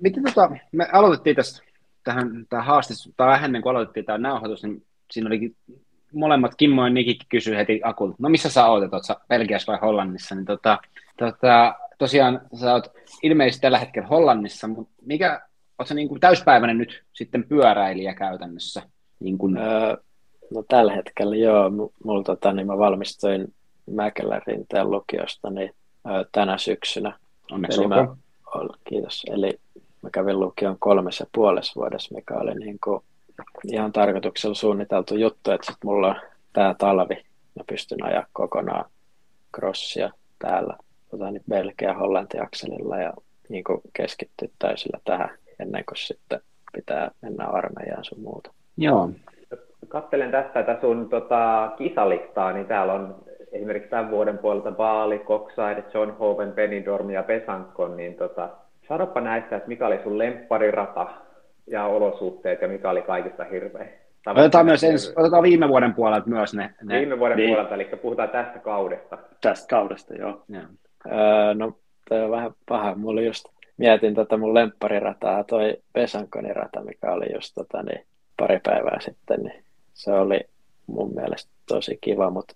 [0.00, 1.64] miten tota, me aloitettiin tästä
[2.04, 5.56] tähän, tähän haastis, tai vähän ennen kuin aloitettiin tämä nauhoitus, niin siinä olikin
[6.14, 9.80] molemmat, Kimmo ja Nikki kysyi heti Akulta, no missä sä oot, oot sä Belgiassa vai
[9.80, 10.78] Hollannissa, niin tota,
[11.18, 15.42] tota, tosiaan sä oot ilmeisesti tällä hetkellä Hollannissa, mutta mikä,
[15.78, 18.82] oot sä niin kuin täyspäiväinen nyt sitten pyöräilijä käytännössä?
[19.20, 19.56] Niin kuin...
[19.56, 19.96] öö,
[20.54, 21.70] no tällä hetkellä joo,
[22.04, 23.54] mulla tota, niin mä valmistuin
[23.90, 25.74] Mäkelän rinteen lukiosta niin,
[26.10, 27.18] öö, tänä syksynä.
[27.52, 28.06] Onneksi Eli mä,
[28.88, 29.22] kiitos.
[29.30, 29.60] Eli
[30.02, 33.00] mä kävin lukion kolmessa puolessa vuodessa, mikä oli niin kuin
[33.72, 36.20] ihan tarkoituksella suunniteltu juttu, että sit mulla on
[36.52, 37.14] tää talvi,
[37.54, 38.84] mä pystyn ajaa kokonaan
[39.56, 40.76] crossia täällä
[41.18, 43.12] tota, niin Belgia Hollanti akselilla ja
[43.48, 46.40] niin kuin keskittyä täysillä tähän ennen kuin sitten
[46.72, 48.50] pitää mennä armeijaan sun muuta.
[48.76, 49.10] Joo.
[49.88, 55.84] Kattelen tästä tätä sun tota, kisalistaa, niin täällä on esimerkiksi tämän vuoden puolelta Baali, Coxside,
[55.94, 58.48] John Hoven, Benidorm ja Pesankon, niin tota,
[58.88, 61.06] sanoppa näistä, että mikä oli sun lempparirata
[61.66, 63.88] ja olosuhteet ja mikä oli kaikista hirveä.
[64.26, 66.74] Otetaan, myös ensi, otetaan viime vuoden puolelta myös ne.
[66.82, 66.98] ne.
[66.98, 67.50] Viime vuoden niin.
[67.50, 69.18] puolelta, eli puhutaan tästä kaudesta.
[69.40, 70.42] Tästä kaudesta, joo.
[70.48, 70.60] Ja.
[71.06, 72.94] Öö, no, toi on vähän paha.
[72.94, 73.44] Mulla just
[73.76, 79.40] mietin tätä mun lempparirataa, toi Pesankonin rata, mikä oli just tota, niin, pari päivää sitten,
[79.42, 79.64] niin
[79.94, 80.40] se oli
[80.86, 82.54] mun mielestä tosi kiva, mutta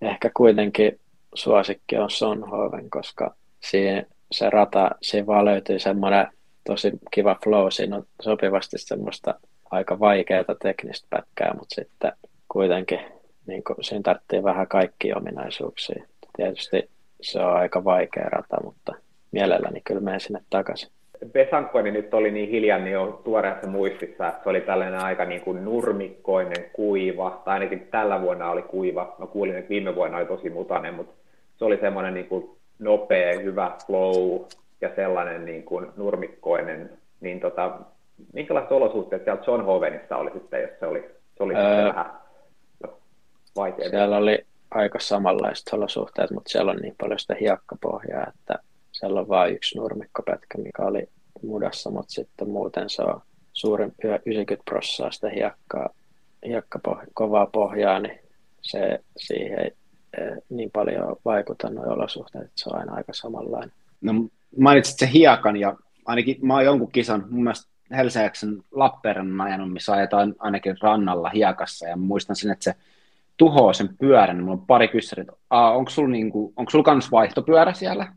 [0.00, 1.00] ehkä kuitenkin
[1.34, 6.26] suosikki on Sonhoven, koska siinä se rata, siinä vaan löytyy semmoinen
[6.66, 9.34] tosi kiva flow, siinä on sopivasti semmoista
[9.70, 12.12] aika vaikeaa teknistä pätkää, mutta sitten
[12.48, 13.00] kuitenkin
[13.46, 16.04] niin kuin, siinä tarvitsee vähän kaikki ominaisuuksia.
[16.36, 16.90] Tietysti
[17.20, 18.94] se on aika vaikea rata, mutta
[19.32, 20.90] mielelläni kyllä menen sinne takaisin.
[21.32, 25.40] Pesankoni nyt oli niin hiljan niin on tuoreessa muistissa, että se oli tällainen aika niin
[25.40, 29.14] kuin nurmikkoinen, kuiva, tai ainakin tällä vuonna oli kuiva.
[29.18, 31.14] Mä kuulin, että viime vuonna oli tosi mutainen, mutta
[31.56, 34.40] se oli semmoinen niin kuin nopea, hyvä flow
[34.80, 36.90] ja sellainen niin kuin nurmikkoinen.
[37.20, 37.78] Niin tota,
[38.32, 41.00] minkälaiset olosuhteet siellä John Hovenissa oli sitten, jos se oli,
[41.36, 42.10] se oli öö, vähän
[43.56, 43.90] vaikea?
[43.90, 48.58] Siellä oli aika samanlaiset olosuhteet, mutta siellä on niin paljon sitä hiekkapohjaa, että
[48.92, 51.08] siellä on vain yksi nurmikkopätkä, mikä oli
[51.42, 53.20] mudassa, mutta sitten muuten se on
[53.52, 53.94] suurin
[54.26, 55.88] 90 prossaa sitä hiekkaa,
[56.46, 58.18] hiekkapohjaa, kovaa pohjaa, niin
[58.62, 59.70] se siihen ei
[60.48, 63.72] niin paljon vaikuta nuo olosuhteet, että se on aina aika samanlainen.
[64.00, 64.12] No
[64.58, 65.76] mainitsit se hiekan ja
[66.06, 71.88] ainakin mä oon jonkun kisan, mun mielestä Helsingin Lappeenrannan ajanut, missä ajetaan ainakin rannalla hiekassa
[71.88, 72.74] ja muistan sen, että se
[73.38, 74.40] tuhoaa sen pyörän.
[74.40, 75.28] Mulla on pari kyssärit.
[75.50, 78.12] Onko sulla, niinku, onko sulla kans vaihtopyörä siellä?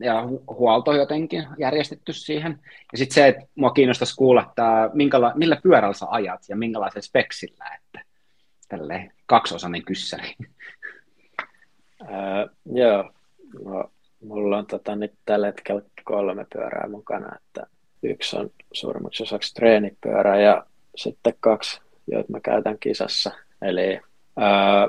[0.00, 2.58] Ja hu- huolto jotenkin järjestetty siihen.
[2.92, 7.02] Ja sitten se, että mua kiinnostaisi kuulla, että minkäla- millä pyörällä sä ajat ja minkälaisella
[7.02, 8.08] speksillä, että
[8.68, 10.34] tälle kaksiosainen kyssäri.
[12.02, 13.12] Öö, joo,
[13.64, 13.90] no,
[14.24, 17.66] mulla on tota, nyt tällä hetkellä kolme pyörää mukana, että
[18.02, 23.30] yksi on suurimmaksi osaksi treenipyörä ja sitten kaksi, joita mä käytän kisassa.
[23.62, 24.00] Eli
[24.38, 24.88] ää,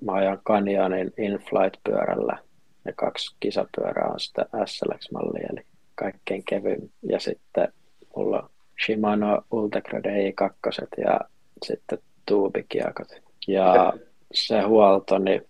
[0.00, 2.38] mä ajan Canyonin InFlight-pyörällä
[2.84, 6.90] ja kaksi kisapyörää on sitä SLX-mallia, eli kaikkein kevyin.
[7.02, 7.72] Ja sitten
[8.16, 8.48] mulla on
[8.86, 11.20] Shimano Ultegra DI2 ja
[11.64, 13.08] sitten tuubikiakot.
[13.48, 13.92] Ja
[14.32, 15.42] se huolto niin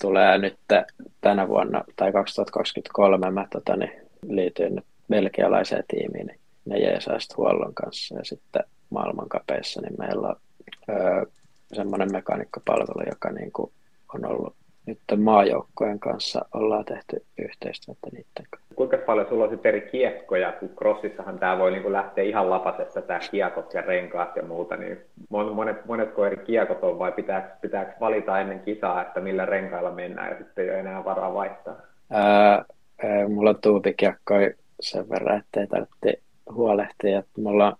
[0.00, 0.58] tulee nyt
[1.20, 3.92] tänä vuonna tai 2023 mä tota, niin,
[4.28, 8.18] liityin nyt belgialaiseen tiimiin, niin ne jeesaa huollon kanssa.
[8.18, 10.36] Ja sitten maailmankapeissa niin meillä on
[10.88, 11.24] öö,
[11.74, 13.72] semmoinen mekanikkopalvelu, joka niin kuin
[14.14, 14.54] on ollut
[14.86, 18.74] nyt maajoukkojen kanssa ollaan tehty yhteistyötä niiden kanssa.
[18.74, 23.18] Kuinka paljon sulla on eri kiekkoja, kun crossissahan tämä voi niin lähteä ihan lapasesta tämä
[23.30, 24.98] kiekot ja renkaat ja muuta, niin
[25.30, 30.30] monet, monetko eri kiekot on vai pitääkö, pitääkö valita ennen kisaa, että millä renkailla mennään
[30.30, 31.76] ja sitten ei ole enää varaa vaihtaa?
[32.10, 32.64] Ää,
[33.28, 33.58] mulla on
[34.80, 37.18] sen verran, ettei tarvitse huolehtia.
[37.18, 37.76] Että mulla on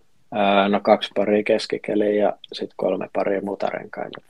[0.68, 4.20] no kaksi paria keskikeliä ja sitten kolme paria mutarenkaita.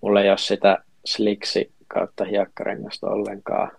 [0.00, 3.70] Mulla ei ole sitä sliksi kautta hiekkarengasta ollenkaan,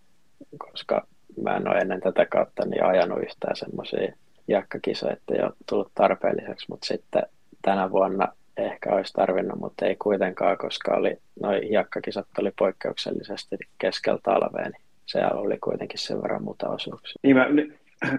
[0.58, 1.08] koska
[1.44, 4.14] mä en ole ennen tätä kautta niin ajanut yhtään semmoisia
[4.48, 7.24] hiekkakisoja, että ei ole tullut tarpeelliseksi, mutta sitten
[7.62, 8.28] tänä vuonna
[8.58, 14.82] ehkä olisi tarvinnut, mutta ei kuitenkaan, koska oli, noi hiekkakisat oli poikkeuksellisesti keskellä talvea, niin
[15.06, 17.20] se oli kuitenkin sen verran muuta osuuksia.
[17.24, 17.48] Niin mä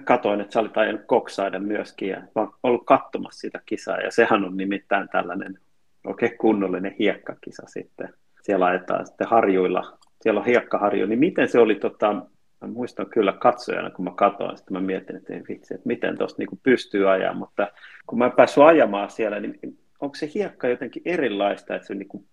[0.05, 4.45] katoin, että sä olit ajanut Koksaiden myöskin ja mä ollut katsomassa sitä kisaa ja sehän
[4.45, 5.59] on nimittäin tällainen
[6.07, 8.15] oikein kunnollinen hiekkakisa sitten.
[8.43, 12.13] Siellä ajetaan sitten harjuilla, siellä on hiekkaharju, niin miten se oli, tota,
[12.61, 16.43] mä muistan kyllä katsojana, kun mä katsoin, sitten mä mietin, että vitsi, että miten tuosta
[16.43, 17.69] niin pystyy ajamaan, mutta
[18.07, 22.09] kun mä en päässyt ajamaan siellä, niin onko se hiekka jotenkin erilaista, että se niin
[22.09, 22.25] kuin,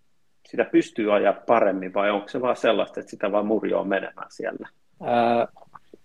[0.50, 4.70] sitä pystyy ajaa paremmin vai onko se vaan sellaista, että sitä vaan murjoa menemään siellä?
[5.02, 5.48] Ää,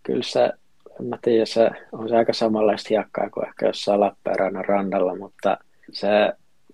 [0.02, 0.52] kyllä se
[1.00, 5.58] en mä tiedä, se on se aika samanlaista hiekkaa kuin ehkä jossain Lappeenrannan rannalla, mutta
[5.92, 6.08] se,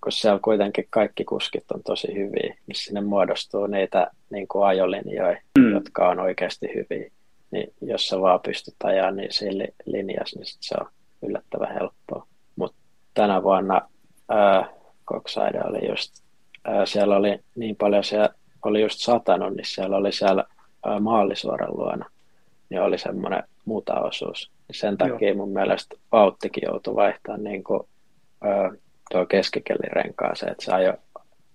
[0.03, 5.41] kun siellä kuitenkin kaikki kuskit on tosi hyviä, niin sinne muodostuu niitä niin kuin ajolinjoja,
[5.57, 5.73] mm.
[5.73, 7.11] jotka on oikeasti hyviä.
[7.51, 10.87] niin jos sä vaan pystyt ajaa niin siinä linjassa, niin sit se on
[11.27, 12.27] yllättävän helppoa.
[12.55, 12.77] Mutta
[13.13, 13.81] tänä vuonna
[14.29, 14.69] ää,
[15.05, 16.23] Koksaide oli just,
[16.63, 18.29] ää, siellä oli niin paljon, siellä
[18.65, 20.43] oli just satanut, niin siellä oli siellä
[20.85, 22.09] ää, maallisuoran luona,
[22.69, 24.51] niin oli semmoinen mutaosuus.
[24.71, 25.37] Sen takia Joo.
[25.37, 27.79] mun mielestä Vauttikin joutui vaihtamaan niin kuin,
[28.41, 28.71] ää,
[29.11, 30.97] tuo keskikelirenkaaseen, että se ajoi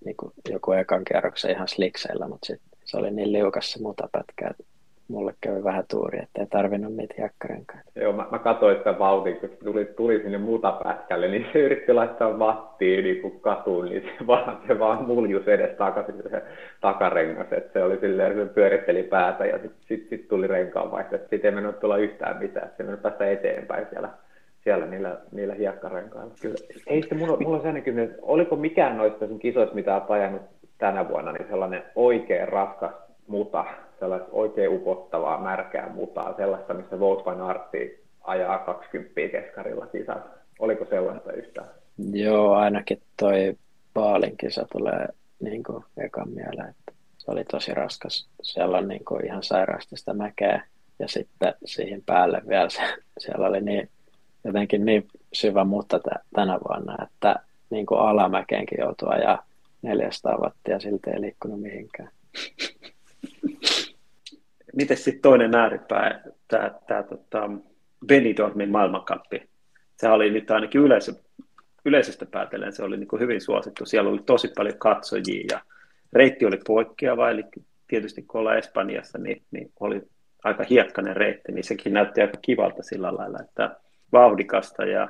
[0.05, 4.47] niin kuin joku ekan kierroksen ihan slikseillä, mutta sit se oli niin liukas se mutapätkä,
[4.49, 4.63] että
[5.11, 7.91] mulle kävi vähän tuuri, että ei tarvinnut niitä hiekkarenkaita.
[7.95, 12.39] Joo, mä, mä katsoin sitä vauhtia, kun tuli, tuli sinne mutapätkälle, niin se yritti laittaa
[12.39, 16.43] vattiin niin kuin katuun, niin se vaan, se vaan muljus edes takaisin se
[16.81, 21.29] takarengas, että se oli silleen, se pyöritteli päätä ja sitten sit, sit tuli renkaanvaihto, että
[21.29, 24.09] sitten ei mennyt tulla yhtään mitään, se mennyt päästä eteenpäin siellä
[24.63, 26.33] siellä niillä, niillä hiekkarenkailla.
[26.41, 26.55] Kyllä.
[26.87, 30.11] Ei sitten, mulla, mulla on sellainen kysymys, että oliko mikään noista sun kisoista, mitä olet
[30.11, 30.41] ajanut
[30.77, 32.91] tänä vuonna, niin sellainen oikein raskas
[33.27, 33.65] muta,
[34.01, 40.25] sellaista oikein upottavaa, märkää mutaa, sellaista, missä Volkswagen Artti ajaa 20 keskarilla kisat.
[40.59, 41.69] Oliko sellaista yhtään?
[42.13, 43.55] Joo, ainakin toi
[43.93, 45.07] Baalin kisa tulee
[45.39, 48.29] niin kuin ekan mieleen, että se oli tosi raskas.
[48.43, 50.63] Siellä on niin kuin ihan sairaasti sitä mäkeä
[50.99, 52.81] ja sitten siihen päälle vielä se,
[53.17, 53.89] siellä oli niin
[54.43, 57.35] jotenkin niin syvä mutta t- tänä vuonna, että
[57.69, 59.45] niin kuin alamäkeenkin joutuu ajaa
[59.81, 62.09] 400 wattia, silti ei liikkunut mihinkään.
[64.75, 67.49] Miten sitten toinen ääripää, tämä, tämä tota,
[68.07, 69.49] Benidormin maailmankappi.
[69.97, 71.13] Se oli nyt ainakin yleisö,
[71.85, 73.85] yleisöstä päätellen, se oli niin kuin hyvin suosittu.
[73.85, 75.61] Siellä oli tosi paljon katsojia ja
[76.13, 77.43] reitti oli poikkeava, eli
[77.87, 80.01] tietysti kun ollaan Espanjassa, niin, niin oli
[80.43, 83.75] aika hiekkainen reitti, niin sekin näytti aika kivalta sillä lailla, että
[84.11, 85.09] vauhdikasta ja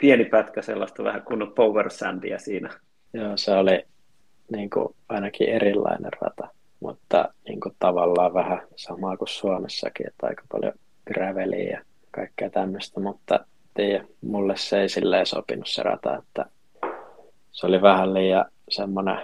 [0.00, 2.70] pieni pätkä sellaista vähän kunnon power sandia siinä.
[3.12, 3.84] Joo, se oli
[4.52, 6.48] niin kuin, ainakin erilainen rata,
[6.80, 10.72] mutta niin kuin, tavallaan vähän samaa kuin Suomessakin, että aika paljon
[11.06, 16.46] graveliä ja kaikkea tämmöistä, mutta tiedä, mulle se ei silleen sopinut se rata, että
[17.52, 19.18] se oli vähän liian semmoinen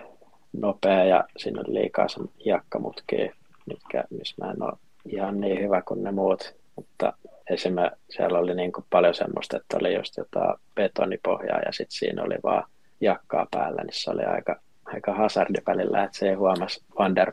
[0.52, 3.34] nopea ja siinä oli liikaa sen hiekkamutkia,
[3.66, 4.72] mitkä, missä mä en ole
[5.08, 7.12] ihan niin hyvä kuin ne muut, mutta
[7.50, 12.22] esimerkiksi siellä oli niin kuin paljon semmoista, että oli just jotain betonipohjaa ja sitten siinä
[12.22, 12.64] oli vaan
[13.00, 17.32] jakkaa päällä, niin se oli aika, aika hazardi välillä, että se ei huomasi Van der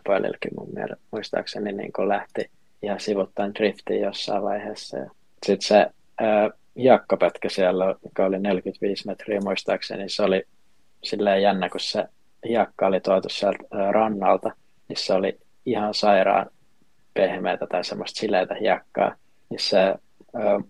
[0.57, 2.49] mun mielestä, muistaakseni niin kuin lähti
[2.81, 4.97] ihan sivuttain driftiin jossain vaiheessa.
[5.45, 5.87] Sitten se
[6.21, 10.43] ää, jakkapätkä siellä, mikä oli 45 metriä muistaakseni, se oli
[11.03, 12.05] silleen jännä, kun se
[12.47, 14.51] hiekka oli tuotu sieltä ää, rannalta,
[14.87, 16.49] niin se oli ihan sairaan
[17.13, 19.15] pehmeätä tai semmoista sileitä hiekkaa
[19.53, 19.95] niin se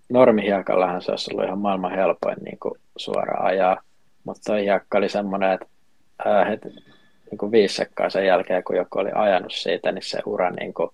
[0.09, 3.81] normihiekallahan se olisi ollut ihan maailman helpoin niin kuin suoraan ajaa,
[4.23, 5.65] mutta toi hiekka oli semmoinen, että
[6.49, 10.49] heti niin kuin viisi sekkaa sen jälkeen, kun joku oli ajanut siitä, niin se ura
[10.51, 10.89] niin kuin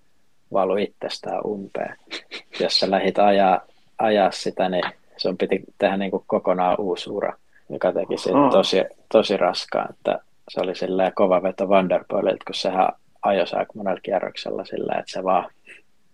[0.54, 1.96] valui itsestään umpeen.
[2.60, 3.62] Jos sä lähit ajaa,
[3.98, 4.84] ajaa sitä, niin
[5.18, 7.34] sun piti tehdä niin kuin kokonaan uusi ura,
[7.70, 9.90] joka teki siitä tosi, tosi raskaan.
[9.90, 12.90] Että se oli silleen kova veto Vanderpoolilta, kun sehän
[13.22, 15.52] ajoi aika monella kierroksella sillä, että se vaan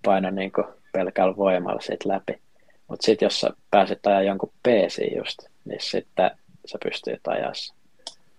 [0.05, 2.41] painoi niin kuin pelkällä voimalla sit läpi.
[2.87, 6.31] Mutta sitten jos sä pääset ajaa jonkun PC just, niin sitten
[6.65, 7.53] sä pystyt ajaa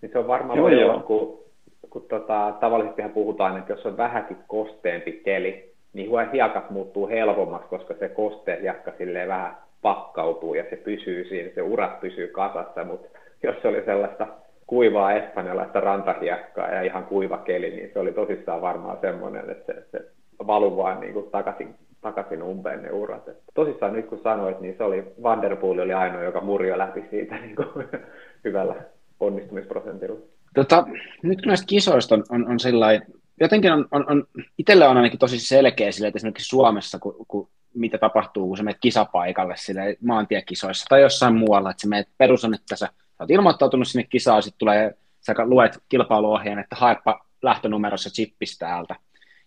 [0.02, 1.00] niin se on varmaan joo, joo.
[1.00, 1.44] kun,
[1.90, 7.94] kun tota, tavallisesti puhutaan, että jos on vähänkin kosteempi keli, niin hiekat muuttuu helpommaksi, koska
[7.98, 13.08] se kosteen hiekka silleen vähän pakkautuu ja se pysyy siinä, se urat pysyy kasassa, mutta
[13.42, 14.26] jos se oli sellaista
[14.66, 19.82] kuivaa espanjalaista rantahiekkaa ja ihan kuiva keli, niin se oli tosissaan varmaan semmoinen, että se,
[19.90, 20.04] se
[20.46, 23.28] valuu vaan niin kuin takaisin takaisin umpeen ne urat.
[23.28, 27.34] Et tosissaan nyt kun sanoit, niin se oli, Vanderpool oli ainoa, joka murjo läpi siitä
[27.34, 27.86] niin kuin,
[28.44, 28.74] hyvällä
[29.20, 30.18] onnistumisprosentilla.
[30.54, 30.86] Tota,
[31.22, 33.02] nyt kun näistä kisoista on, on, on sellainen,
[33.40, 34.26] jotenkin on, on, on
[34.58, 38.62] itsellä on ainakin tosi selkeä sille, että esimerkiksi Suomessa, kun, kun mitä tapahtuu, kun sä
[38.62, 42.92] menet kisapaikalle sille maantiekisoissa tai jossain muualla, että sä menet perus on, että sä, sä
[43.20, 48.96] oot ilmoittautunut sinne kisaan, sitten tulee, sä luet kilpailuohjeen, että haepa lähtönumerossa chippis täältä.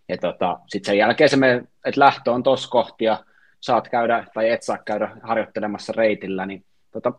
[0.09, 3.23] Ja tota, sitten sen jälkeen se me, että lähtö on tuossa kohti ja
[3.61, 7.13] saat käydä tai et saa käydä harjoittelemassa reitillä, niin tota,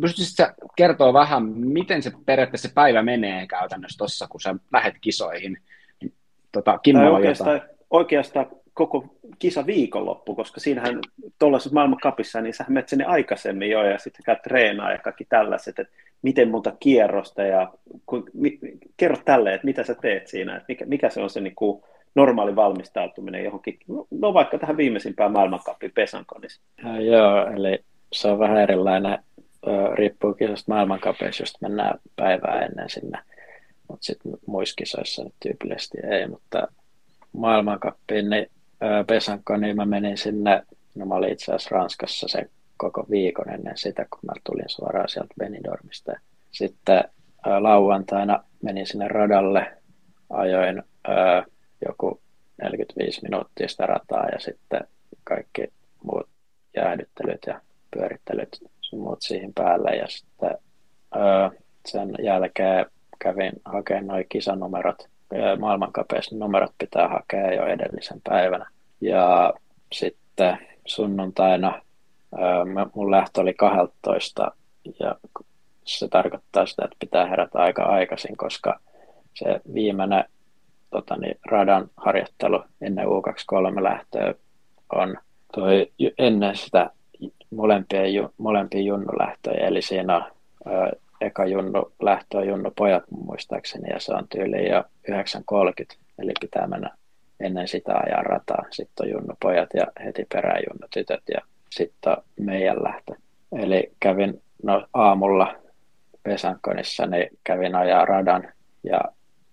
[0.00, 5.58] pystyisitkö kertoa vähän, miten se periaatteessa se päivä menee käytännössä tuossa, kun sä lähet kisoihin?
[6.00, 6.12] Niin,
[6.52, 9.04] tota, Kimmo oikeastaan, oikeastaan koko
[9.38, 10.98] kisa viikonloppu, koska siinähän
[11.38, 15.78] tuollaisessa maailmankapissa, niin sä menet sinne aikaisemmin jo ja sitten käyt treenaa ja kaikki tällaiset,
[15.78, 17.72] että miten monta kierrosta ja
[18.06, 18.58] kun, mi,
[18.96, 21.82] kerro tälle, että mitä sä teet siinä, että mikä, mikä se on se niin kuin,
[22.14, 23.78] normaali valmistautuminen johonkin,
[24.10, 26.62] no vaikka tähän viimeisimpään maailmankappiin Pesankonissa.
[26.84, 27.78] Ja, joo, eli
[28.12, 29.18] se on vähän erilainen,
[29.94, 33.18] riippuu kisosta maailmankapeissa, just mennään päivää ennen sinne,
[33.88, 36.68] mutta sitten muissa kisoissa nyt tyypillisesti ei, mutta
[37.32, 38.46] maailmankappiin, niin
[39.06, 40.62] Pesanko, niin mä menin sinne,
[40.94, 45.08] no mä olin itse asiassa Ranskassa se koko viikon ennen sitä, kun mä tulin suoraan
[45.08, 46.12] sieltä Benidormista.
[46.50, 47.04] Sitten
[47.58, 49.72] lauantaina menin sinne radalle,
[50.30, 51.44] ajoin ää,
[51.86, 52.20] joku
[52.62, 54.80] 45 minuuttia sitä rataa ja sitten
[55.24, 55.72] kaikki
[56.04, 56.28] muut
[56.76, 58.58] jäähdyttelyt ja pyörittelyt
[58.96, 60.58] muut siihen päälle ja sitten
[61.14, 61.50] ää,
[61.86, 62.86] sen jälkeen
[63.18, 65.08] kävin hakemaan noin kisanumerot.
[65.58, 68.66] Maailmankapeissa numerot pitää hakea jo edellisen päivänä.
[69.00, 69.52] Ja
[69.92, 71.82] sitten sunnuntaina
[72.38, 74.52] ää, mun lähtö oli 12
[75.00, 75.16] ja
[75.84, 78.80] se tarkoittaa sitä, että pitää herätä aika aikaisin, koska
[79.34, 80.24] se viimeinen
[80.90, 84.34] tota, niin, radan harjoittelu ennen U23 lähtöä
[84.92, 85.16] on
[85.54, 86.90] toi, ennen sitä
[87.52, 90.24] molempien, molempien junnulähtöjä, eli siinä on
[91.20, 96.66] eka junnu lähtö on junnu pojat muistaakseni, ja se on tyyli jo 9.30, eli pitää
[96.66, 96.90] mennä
[97.40, 98.64] ennen sitä ajan rataa.
[98.70, 103.14] Sitten on junnu pojat ja heti perään junnu tytöt ja sitten on meidän lähtö.
[103.52, 105.54] Eli kävin no, aamulla
[106.22, 108.48] Pesankonissa, niin kävin ajaa radan
[108.82, 109.00] ja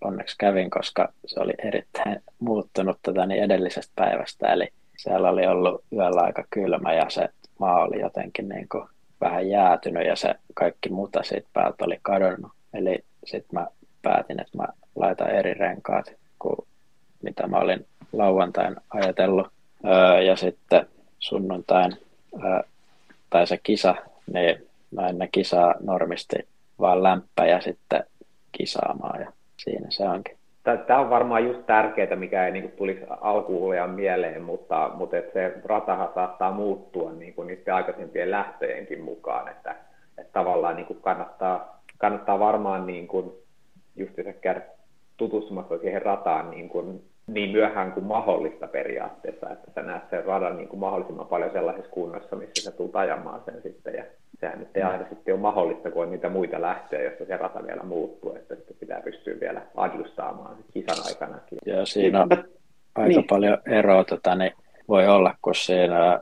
[0.00, 4.52] onneksi kävin, koska se oli erittäin muuttunut tätä niin edellisestä päivästä.
[4.52, 7.28] Eli siellä oli ollut yöllä aika kylmä ja se
[7.60, 8.84] maa oli jotenkin niin kuin
[9.20, 12.52] vähän jäätynyt ja se kaikki muta siitä päältä oli kadonnut.
[12.74, 13.66] Eli sitten mä
[14.02, 16.56] päätin, että mä laitan eri renkaat kuin
[17.22, 19.46] mitä mä olin lauantain ajatellut.
[19.84, 20.86] Öö, ja sitten
[21.18, 21.92] sunnuntain
[22.44, 22.62] öö,
[23.30, 23.94] tai se kisa,
[24.32, 26.36] niin mä ennen kisaa normisti
[26.80, 28.04] vaan lämpä ja sitten
[28.52, 30.39] kisaamaan ja siinä se onkin.
[30.62, 35.54] Tämä on varmaan just tärkeää, mikä ei niin tulisi alkuun mieleen, mutta, mutta että se
[35.64, 39.76] ratahan saattaa muuttua niin kuin niiden aikaisempien lähtöjenkin mukaan, että,
[40.18, 43.32] että tavallaan niin kuin kannattaa, kannattaa varmaan niin kuin
[43.96, 44.62] just käydä
[45.16, 50.56] tutustumassa siihen rataan niin, kuin niin myöhään kuin mahdollista periaatteessa, että sä näet sen radan
[50.56, 54.04] niin kuin mahdollisimman paljon sellaisessa kunnossa, missä sä tulet ajamaan sen sitten ja
[54.40, 57.66] sehän nyt ei aina sitten ole mahdollista, kun on niitä muita lähtöjä, joissa se rata
[57.66, 61.38] vielä muuttuu, että sitten pitää pystyä vielä adjustaamaan kisan aikana.
[61.66, 62.28] Joo, siinä on
[62.94, 63.26] aika niin.
[63.26, 64.52] paljon eroa, tota, niin
[64.88, 66.20] voi olla, kun siinä,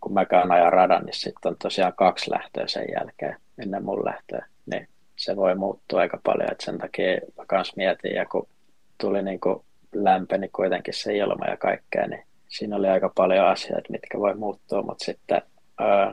[0.00, 4.04] kun mä käyn ajan radan, niin sitten on tosiaan kaksi lähtöä sen jälkeen ennen mun
[4.04, 8.48] lähtöä, niin se voi muuttua aika paljon, että sen takia mä kans mietin, ja kun
[9.00, 9.56] tuli niin kuin
[9.94, 14.82] lämpeni kuitenkin se ilma ja kaikkea, niin siinä oli aika paljon asioita, mitkä voi muuttua,
[14.82, 15.42] mutta sitten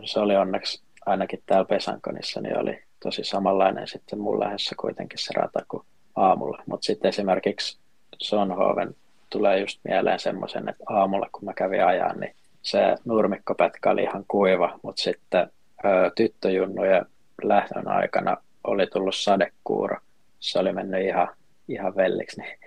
[0.06, 5.34] se oli onneksi ainakin täällä Pesankonissa niin oli tosi samanlainen sitten mun lähdössä kuitenkin se
[5.36, 5.84] rata kuin
[6.16, 6.64] aamulla.
[6.66, 7.80] Mutta sitten esimerkiksi
[8.18, 8.96] Sonhoven
[9.30, 14.26] tulee just mieleen semmoisen, että aamulla kun mä kävin ajan, niin se nurmikkopätkä oli ihan
[14.28, 15.52] kuiva, mutta sitten
[15.86, 17.06] ö, tyttöjunnujen
[17.44, 19.98] lähdön aikana oli tullut sadekuuro.
[20.40, 21.28] Se oli mennyt ihan,
[21.68, 22.60] ihan velliksi, niin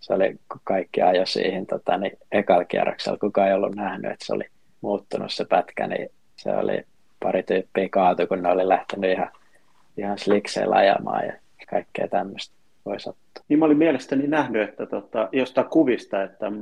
[0.00, 4.26] se oli, kun kaikki ajo siihen tota, niin ekalla kierroksella, kukaan ei ollut nähnyt, että
[4.26, 4.44] se oli
[4.80, 6.84] muuttunut se pätkä, niin se oli
[7.22, 9.30] pari tyyppiä kaatu, kun ne oli lähtenyt ihan,
[9.96, 11.32] ihan slikseillä ajamaan ja
[11.70, 12.54] kaikkea tämmöistä
[12.86, 13.44] voi sattua.
[13.48, 16.52] Niin mä olin mielestäni nähnyt, että tota, jostain kuvista, että,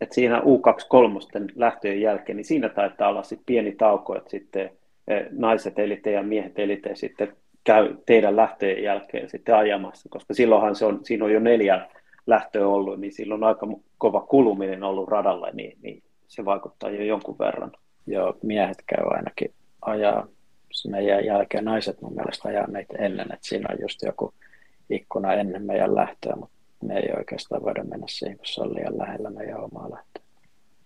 [0.00, 4.70] että siinä U23 lähtöjen jälkeen, niin siinä taitaa olla sit pieni tauko, että sitten
[5.08, 10.76] eh, naiset elite ja miehet elite sitten käy teidän lähtöjen jälkeen sitten ajamassa, koska silloinhan
[10.76, 11.88] se on, siinä on jo neljä
[12.26, 13.66] lähtöä ollut, niin silloin on aika
[13.98, 17.72] kova kuluminen ollut radalle, niin, niin se vaikuttaa jo jonkun verran.
[18.06, 20.26] Joo, miehet käy ainakin ajaa
[20.90, 21.64] meidän jälkeen.
[21.64, 24.34] Naiset mun mielestä ajaa meitä ennen, että siinä on just joku
[24.90, 28.98] ikkuna ennen meidän lähtöä, mutta me ei oikeastaan voida mennä siihen, kun se on liian
[28.98, 30.22] lähellä meidän omaa lähtöä.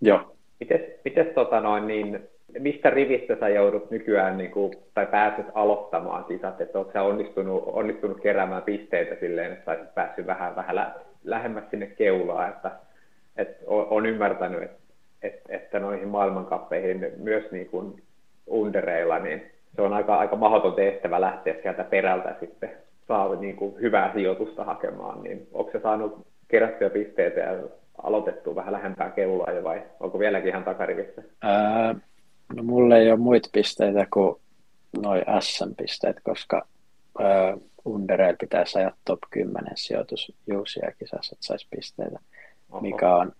[0.00, 0.36] Joo.
[0.60, 2.28] Mites, mites tota noin, niin,
[2.58, 7.62] mistä rivistä sä joudut nykyään niin kuin, tai pääset aloittamaan kisat, että oletko sä onnistunut,
[7.66, 12.70] onnistunut keräämään pisteitä silleen, että sä päässyt vähän, vähän lä- lähemmäs sinne keulaa, että,
[13.36, 14.79] että on, on ymmärtänyt, että,
[15.22, 18.02] että, että noihin maailmankappeihin myös niin kuin
[18.46, 19.42] undereilla, niin
[19.76, 22.70] se on aika, aika mahdoton tehtävä lähteä sieltä perältä sitten
[23.08, 27.54] saa niin kuin hyvää sijoitusta hakemaan, niin onko se saanut kerättyä pisteitä ja
[28.02, 31.22] aloitettu vähän lähempää keulaa jo vai onko vieläkin ihan takarivissä?
[31.42, 31.94] Ää,
[32.56, 34.36] no mulle ei ole muita pisteitä kuin
[35.02, 36.66] noin SM-pisteet, koska
[37.18, 42.18] ää, Undereilla pitäisi ajaa top 10 sijoitus Juusia kisassa, että saisi pisteitä,
[42.70, 42.80] Oho.
[42.80, 43.32] mikä on,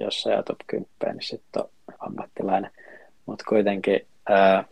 [0.00, 2.70] jos ajaa top 10, niin sitten on ammattilainen.
[3.26, 4.64] Mutta kuitenkin ää,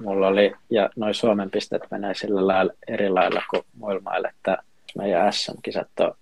[0.00, 4.58] mulla oli, ja noin Suomen pisteet menee sillä lailla eri lailla kuin muilla mailla, että
[4.98, 6.14] meidän SM-kisat on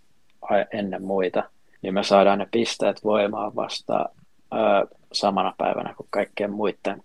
[0.73, 1.43] ennen muita,
[1.83, 4.09] niin me saadaan ne pisteet voimaan vasta
[4.51, 7.03] ää, samana päivänä kuin kaikkien muiden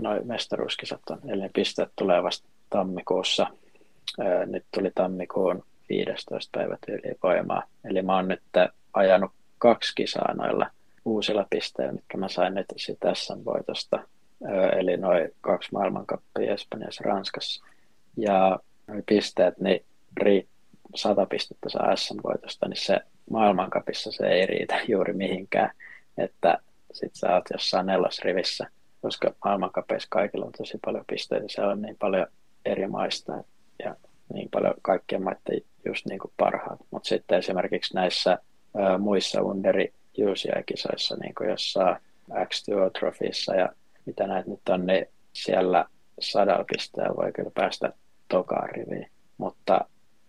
[0.00, 1.18] noin mestaruuskisat on.
[1.28, 3.46] Eli ne pisteet tulee vasta tammikuussa.
[4.20, 6.58] Ää, nyt tuli tammikuun 15.
[6.58, 7.62] päivä tyyliin voimaan.
[7.84, 8.42] Eli mä oon nyt
[8.94, 10.66] ajanut kaksi kisaa noilla
[11.04, 14.08] uusilla pisteillä, mitkä mä sain nyt siitä SM-voitosta.
[14.78, 17.64] Eli noin kaksi maailmankappia Espanjassa Ranskassa.
[18.16, 19.84] Ja noi pisteet, niin
[20.16, 20.54] riittää
[20.94, 23.00] 100 pistettä saa SM-voitosta, niin se
[23.30, 25.70] maailmankapissa se ei riitä juuri mihinkään,
[26.18, 26.58] että
[26.92, 28.66] sit sä oot jossain nelosrivissä,
[29.02, 32.26] koska maailmankapeissa kaikilla on tosi paljon pisteitä, se on niin paljon
[32.64, 33.44] eri maista
[33.84, 33.96] ja
[34.34, 36.80] niin paljon kaikkien maiden just niin kuin parhaat.
[36.90, 38.38] Mutta sitten esimerkiksi näissä
[38.76, 39.92] ää, muissa underi
[40.66, 41.96] kisoissa niin kuin jossain
[42.30, 43.68] X2 Trophyissa ja
[44.06, 45.84] mitä näitä nyt on, niin siellä
[46.20, 47.92] sadalla pisteellä voi kyllä päästä
[48.28, 49.10] tokaan riviin.
[49.38, 49.80] Mutta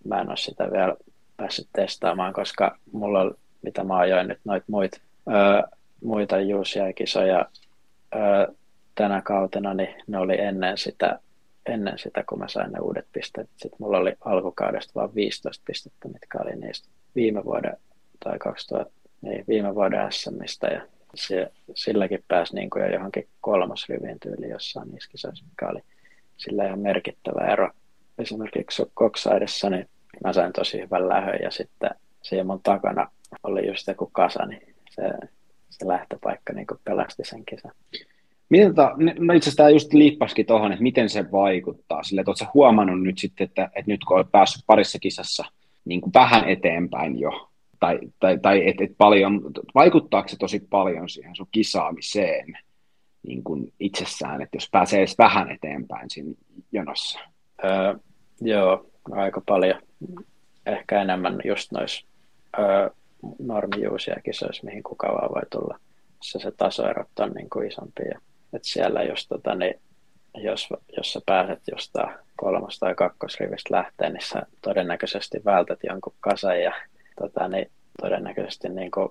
[0.04, 0.96] mä en ole sitä vielä
[1.38, 5.62] päässyt testaamaan, koska mulla on, mitä mä ajoin nyt noita muita, öö,
[6.04, 6.36] muita
[6.96, 7.46] kisoja
[8.16, 8.54] öö,
[8.96, 11.20] tänä kautena, niin ne oli ennen sitä,
[11.66, 13.50] ennen sitä, kun mä sain ne uudet pisteet.
[13.56, 17.78] Sitten mulla oli alkukaudesta vain 15 pistettä, mitkä oli niistä viime vuoden
[18.24, 20.82] tai 2000, niin viime vuoden SMistä ja
[21.16, 25.80] se, silläkin pääsi niin kuin jo johonkin kolmosrivien tyyliin jossain niissä kisoissa, mikä oli
[26.38, 27.70] sillä ihan merkittävä ero.
[28.18, 29.90] Esimerkiksi Koksaidessa niin
[30.24, 31.90] mä sain tosi hyvän lähön ja sitten
[32.22, 33.12] siihen mun takana
[33.44, 35.02] oli just joku kasa, niin se,
[35.70, 37.72] se lähtöpaikka niin pelasti sen kisan.
[38.50, 42.32] Miten tota, no itse asiassa tämä just liippaskin tuohon, että miten se vaikuttaa sille, että
[42.32, 45.46] oletko huomannut nyt sitten, että, että nyt kun olet päässyt parissa kisassa
[45.86, 47.50] niin kuin vähän eteenpäin jo,
[47.80, 49.42] tai, tai, tai että et paljon,
[49.76, 52.58] vaikuttaako se tosi paljon siihen sun kisaamiseen
[53.28, 56.34] niin kuin itsessään, että jos pääsee edes vähän eteenpäin siinä
[56.72, 57.20] jonossa?
[57.64, 57.96] Öö,
[58.42, 59.82] joo, aika paljon.
[60.66, 62.08] Ehkä enemmän just noissa
[62.60, 62.90] öö,
[63.40, 65.80] normijuusia kisoissa, mihin kuka vaan voi tulla.
[66.22, 68.04] Se, se tasoerot on niin kuin isompi.
[68.12, 68.20] Ja,
[68.54, 69.80] että siellä jos, tota, niin,
[70.34, 76.62] jos, jos sä pääset jostain kolmas- tai kakkosrivistä lähteen, niin sä todennäköisesti vältät jonkun kasan
[76.62, 76.74] ja
[77.22, 79.10] tota, niin, todennäköisesti niin kuin,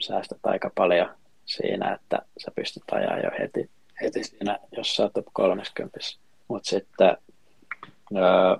[0.00, 1.08] säästät aika paljon
[1.44, 5.98] siinä, että sä pystyt ajaa jo heti, heti siinä, jos sä oot 30.
[6.48, 7.16] Mutta sitten
[8.16, 8.56] öö,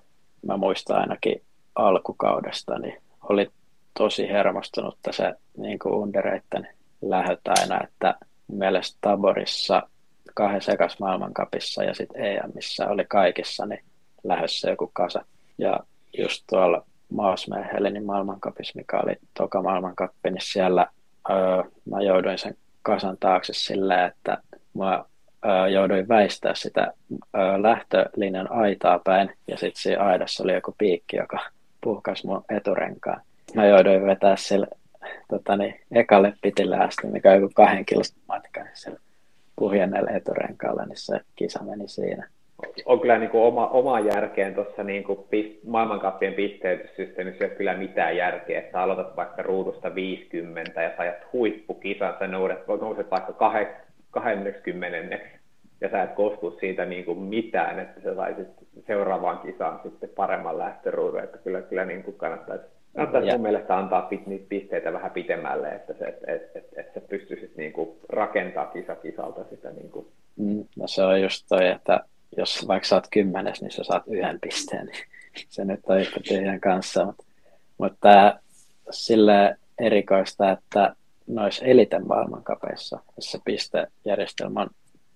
[0.47, 1.43] mä muistan ainakin
[1.75, 3.51] alkukaudesta, niin oli
[3.99, 6.69] tosi hermostunut se niin kuin undereitten
[7.03, 8.15] lähöt aina, että
[8.53, 9.83] mielestä Taborissa
[10.35, 13.85] kahden sekas maailmankapissa ja sitten EMissä oli kaikissa niin
[14.25, 15.25] lähdössä joku kasa.
[15.59, 15.81] Ja
[16.19, 20.87] just tuolla Maasmeen Helenin maailmankapissa, mikä oli toka maailmankappi, niin siellä
[21.31, 24.39] öö, mä jouduin sen kasan taakse sillä, että
[24.75, 25.05] mä
[25.73, 26.93] jouduin väistää sitä
[27.63, 31.39] lähtölinjan aitaa päin ja sitten siinä aidassa oli joku piikki, joka
[31.81, 33.21] puhkas mun eturenkaan.
[33.55, 34.67] Mä jouduin vetää sille
[35.29, 38.99] tota niin, ekalle pitille asti, mikä on joku kahden kilosta matka, niin sillä
[39.57, 42.29] puhjenneelle eturenkaalla, niin se kisa meni siinä.
[42.87, 47.57] On kyllä niin kuin oma, oma järkeen tuossa niin kuin pist, maailmankappien pisteytyssysteemissä ei ole
[47.57, 52.67] kyllä mitään järkeä, että sä aloitat vaikka ruudusta 50 ja sä ajat huippukisan, sä nouset,
[52.67, 53.33] nouset vaikka
[54.11, 55.19] 20
[55.81, 58.49] ja sä et kostu siitä niin kuin mitään, että sä saisit
[58.87, 62.65] seuraavaan kisaan sitten paremman lähtöruudun, että kyllä, kyllä niin kuin kannattaisi,
[62.97, 66.95] kannattaisi mun mielestä antaa pit, niitä pisteitä vähän pitemmälle, että, se, että et, et, et
[66.95, 69.71] sä pystyisit niin kuin rakentaa kisa kisalta sitä.
[69.71, 70.07] Niin kuin.
[70.37, 72.01] Mm, no se on just toi, että
[72.37, 75.07] jos vaikka sä oot kymmenes, niin sä saat yhden pisteen, niin
[75.49, 77.25] se nyt on yhtä tyhjän kanssa, mutta,
[77.79, 78.41] mutta
[78.91, 84.71] sille erikoista, että noissa eliten maailmankapeissa, missä pistejärjestelmä on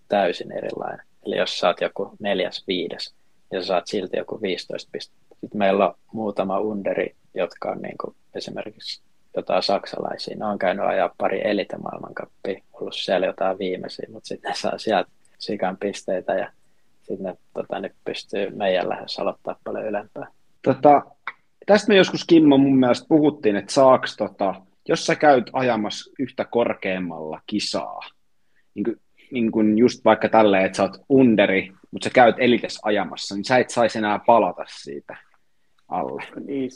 [0.08, 1.06] täysin erilainen.
[1.26, 3.14] Eli jos saat joku neljäs, viides,
[3.52, 5.26] ja sä saat silti joku 15 pistettä.
[5.40, 9.02] Sitten meillä on muutama underi, jotka on niin kuin esimerkiksi
[9.36, 10.36] jotain saksalaisia.
[10.36, 14.78] Ne on käynyt ajaa pari elite maailmankappia, ollut siellä jotain viimeisiä, mutta sitten ne saa
[14.78, 16.52] sieltä sikan pisteitä ja
[17.06, 20.26] sitten ne, tota, ne pystyy meidän lähes aloittaa paljon ylempää.
[20.62, 21.02] Tota,
[21.66, 24.54] tästä me joskus Kimmo mun mielestä puhuttiin, että saaks tota,
[24.88, 28.00] jos sä käyt ajamassa yhtä korkeammalla kisaa,
[28.74, 28.96] niin kuin,
[29.30, 33.44] niin kuin just vaikka tälleen, että sä oot underi, mutta sä käyt elites ajamassa, niin
[33.44, 35.16] sä et saisi enää palata siitä
[35.88, 36.22] alle.
[36.46, 36.70] Niin.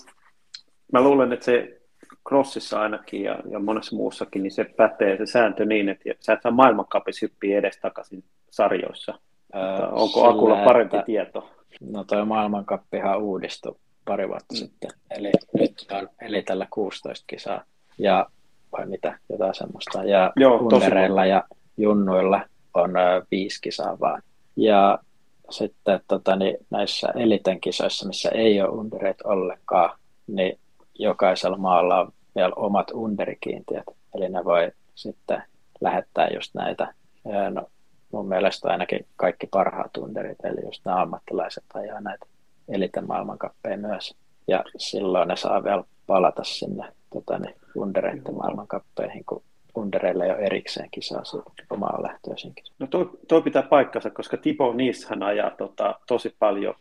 [0.93, 1.81] Mä luulen, että se
[2.29, 6.43] crossissa ainakin ja, ja monessa muussakin, niin se pätee se sääntö niin, että sä et
[6.43, 9.19] saa maailmankapissa hyppiä edestakaisin sarjoissa.
[9.55, 11.51] Öö, Onko Akulla parempi että, tieto?
[11.81, 14.57] No toi maailmankappihan uudistui pari vuotta mm.
[14.57, 17.65] sitten, eli nyt on eli tällä 16 kisaa
[17.99, 18.27] ja
[18.73, 20.05] vai mitä, jotain semmoista.
[20.05, 20.69] Ja Joo,
[21.29, 21.45] ja
[21.77, 22.41] junnuilla
[22.75, 24.23] on ö, viisi kisaa vaan.
[24.57, 24.99] Ja
[25.51, 30.59] sitten tota, niin näissä eliten kisoissa, missä ei ole undereit ollenkaan, niin
[30.99, 33.85] jokaisella maalla on vielä omat underikiintiöt.
[34.15, 35.43] Eli ne voi sitten
[35.81, 36.95] lähettää just näitä,
[37.51, 37.67] no,
[38.13, 42.27] mun mielestä ainakin kaikki parhaat underit, eli just nämä ammattilaiset ajaa näitä
[42.69, 44.15] eliten maailmankappeja myös.
[44.49, 49.43] Ja silloin ne saa vielä palata sinne tota, niin, Wundereiden maailmankappeihin, kun
[49.75, 51.23] undereille jo erikseen kisaa
[51.71, 52.65] omaa lähtöisinkin.
[52.79, 56.75] No toi, toi, pitää paikkansa, koska Tipo Nissan ajaa tota, tosi paljon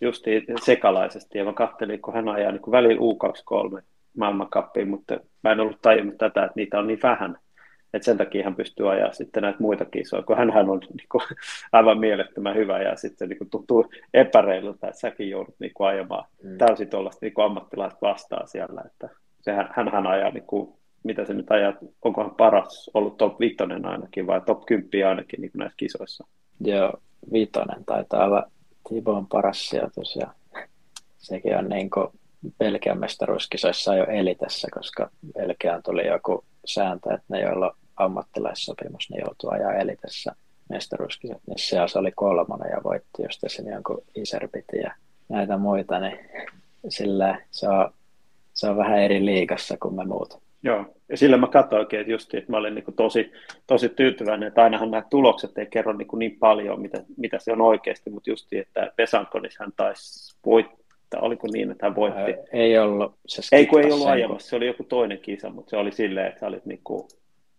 [0.00, 0.24] just
[0.64, 3.82] sekalaisesti, ja mä kattelin, kun hän ajaa niin välillä U23
[4.16, 7.38] maailmankappiin, mutta mä en ollut tajunnut tätä, että niitä on niin vähän,
[7.94, 11.22] että sen takia hän pystyy ajaa sitten näitä muita kisoja, kun hän on niin kuin,
[11.72, 16.24] aivan mielettömän hyvä ja sitten niin kuin, tuntuu epäreilulta, että säkin joudut niin kuin, ajamaan
[16.42, 16.58] mm.
[16.58, 19.08] täysin tuollaista niin ammattilaista vastaan siellä, että
[19.40, 21.72] sehän, hän ajaa, niin kuin, mitä se nyt ajaa,
[22.02, 26.26] onkohan paras ollut top 5 ainakin vai top 10 ainakin niin kuin näissä kisoissa.
[26.60, 26.92] Joo,
[27.32, 28.50] viitonen taitaa olla
[28.88, 30.26] Tibon paras sijoitus ja
[31.18, 32.08] sekin on niin kuin
[32.58, 39.10] Belgian mestaruuskisoissa jo eli tässä, koska Belgiaan tuli joku sääntö, että ne, joilla on ammattilaissopimus,
[39.10, 40.32] ne joutuu ajaa eli tässä
[40.68, 41.40] mestaruuskisat.
[41.46, 44.94] Niin se oli kolmonen ja voitti just sen jonkun Iserbiti ja
[45.28, 46.18] näitä muita, niin
[46.88, 47.90] sillä se on,
[48.54, 50.44] se on vähän eri liigassa kuin me muut.
[50.62, 53.32] Joo, ja sillä mä katsoinkin, että, just, että mä olin niin tosi,
[53.66, 57.60] tosi tyytyväinen, että ainahan nämä tulokset ei kerro niin, niin paljon, mitä, mitä se on
[57.60, 62.34] oikeasti, mutta just, että Pesankonis hän taisi voittaa, oliko niin, että hän voitti?
[62.52, 63.14] Ei ollut.
[63.28, 66.26] Se ei kun ei ollut ajamassa, se oli joku toinen kisa, mutta se oli silleen,
[66.26, 67.08] että sä olit niin kuin,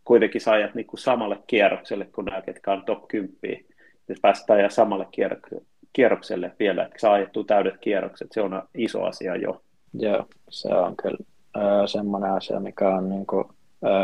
[0.05, 3.65] kuitenkin sä ajat niin kuin samalle kierrokselle kuin nämä, ketkä on top 10.
[4.07, 5.07] Jos päästään ja samalle
[5.93, 9.61] kierrokselle vielä, että saa ajettua täydet kierrokset, se on iso asia jo.
[9.93, 11.17] Joo, se on kyllä
[11.87, 13.45] semmoinen asia, mikä on niin kuin,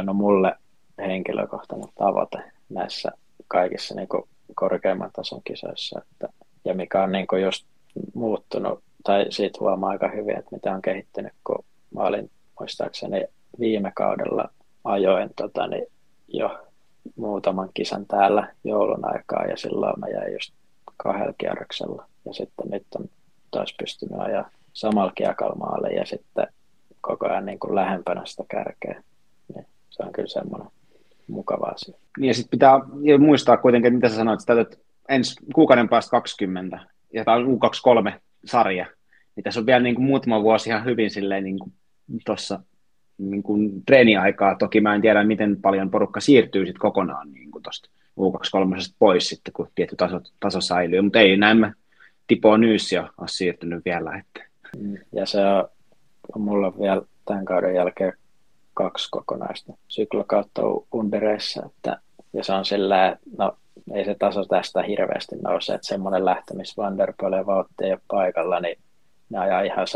[0.03, 0.55] no mulle
[0.97, 2.37] henkilökohtainen tavoite
[2.69, 3.11] näissä
[3.47, 4.23] kaikissa niin kuin
[4.55, 6.29] korkeimman tason kisoissa, että,
[6.65, 7.65] ja mikä on niin kuin just
[8.13, 13.25] muuttunut, tai siitä huomaa aika hyvin, että mitä on kehittynyt, kun mä olin muistaakseni
[13.59, 14.49] viime kaudella
[14.83, 15.85] ajoin tota, niin
[16.27, 16.67] jo
[17.15, 20.53] muutaman kisan täällä joulun aikaa, ja silloin mä jäin just
[20.97, 23.09] kahdella kierroksella, ja sitten nyt on
[23.51, 26.47] taas pystynyt ajaa samalla kiekalmaalle, ja sitten
[27.01, 29.03] koko ajan niin kuin lähempänä sitä kärkeä.
[29.55, 30.67] Niin se on kyllä semmoinen
[31.27, 31.97] mukava asia.
[32.17, 32.79] Niin ja sitten pitää
[33.19, 34.77] muistaa kuitenkin, mitä sä sanoit, että
[35.09, 36.79] ensi kuukauden päästä 20,
[37.13, 38.85] ja tämä on U23-sarja,
[39.35, 41.73] niin tässä on vielä niin kuin muutama vuosi ihan hyvin silleen niin kuin
[42.25, 42.59] tuossa
[43.29, 44.55] niin kuin treeniaikaa.
[44.55, 49.53] Toki mä en tiedä, miten paljon porukka siirtyy sitten kokonaan niin tuosta U23 pois sitten,
[49.53, 51.73] kun tietty taso, taso säilyy, mutta ei näemme
[52.27, 54.17] Tipo Nyys ole siirtynyt vielä.
[54.17, 54.49] Että.
[55.11, 55.39] Ja se
[56.35, 58.13] on mulla on vielä tämän kauden jälkeen
[58.73, 60.61] kaksi kokonaista syklokautta
[60.93, 61.99] undereissa, että,
[62.33, 63.57] ja se on sillä, no
[63.93, 68.01] ei se taso tästä hirveästi nouse, että semmoinen lähtö, missä Vanderpool ja Vauhti ei ole
[68.07, 68.77] paikalla, niin
[69.31, 69.87] ne ajaa ihan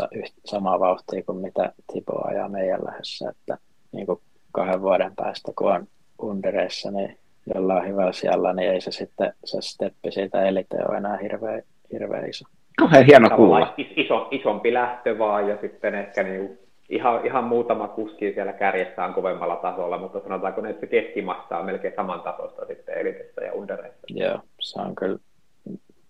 [0.44, 3.58] samaa vauhtia kuin mitä Tipo ajaa meidän lähdössä, että
[3.92, 4.20] niin kuin
[4.52, 5.86] kahden vuoden päästä, kun on
[6.22, 7.18] undereissa, niin
[7.54, 11.62] jolla on hyvällä siellä, niin ei se sitten se steppi siitä elite ole enää hirveän,
[11.92, 12.44] hirveän iso.
[12.78, 13.74] Kauhean hieno kuulla.
[13.76, 16.58] Iso, isompi lähtö vaan ja sitten ehkä niin
[16.88, 21.66] ihan, ihan muutama kuski siellä kärjessä on kovemmalla tasolla, mutta sanotaanko että se keskimassa on
[21.66, 24.06] melkein saman tasosta sitten elitessä ja undereissa.
[24.08, 25.18] Joo, se on kyllä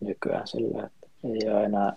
[0.01, 1.93] nykyään sillä, että ei ole enää,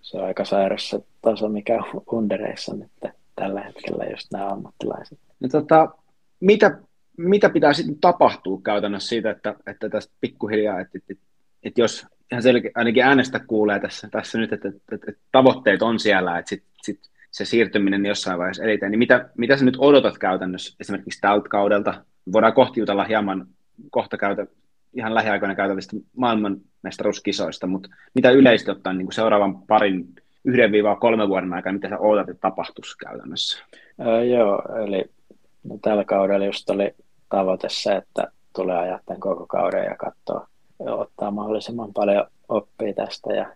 [0.00, 2.90] se on aika sairas se taso, mikä on undereissa nyt
[3.36, 5.18] tällä hetkellä just nämä ammattilaiset.
[5.40, 5.88] No, tota,
[6.40, 6.78] mitä,
[7.16, 11.24] mitä pitää sitten tapahtua käytännössä siitä, että, että tästä pikkuhiljaa, että, että,
[11.62, 15.82] että jos ihan selkeä, ainakin äänestä kuulee tässä, tässä nyt, että, että, että, että tavoitteet
[15.82, 19.76] on siellä, että sit, sit se siirtyminen jossain vaiheessa edelleen, niin mitä, mitä sä nyt
[19.78, 22.04] odotat käytännössä esimerkiksi tältä kaudelta?
[22.32, 23.46] Voidaan kohti jutella hieman
[23.90, 24.46] kohta käytä,
[24.94, 30.08] ihan lähiaikoina käytävistä maailmanmestaruuskisoista, mutta mitä yleisesti ottaen niin kuin seuraavan parin
[30.44, 33.64] yhden viiva kolme vuoden aikana, mitä sä odotat, että tapahtuisi käytännössä?
[34.00, 35.04] Öö, joo, eli
[35.64, 36.94] no, tällä kaudella just oli
[37.28, 43.46] tavoite se, että tulee ajaa koko kauden ja katsoa ottaa mahdollisimman paljon oppia tästä ja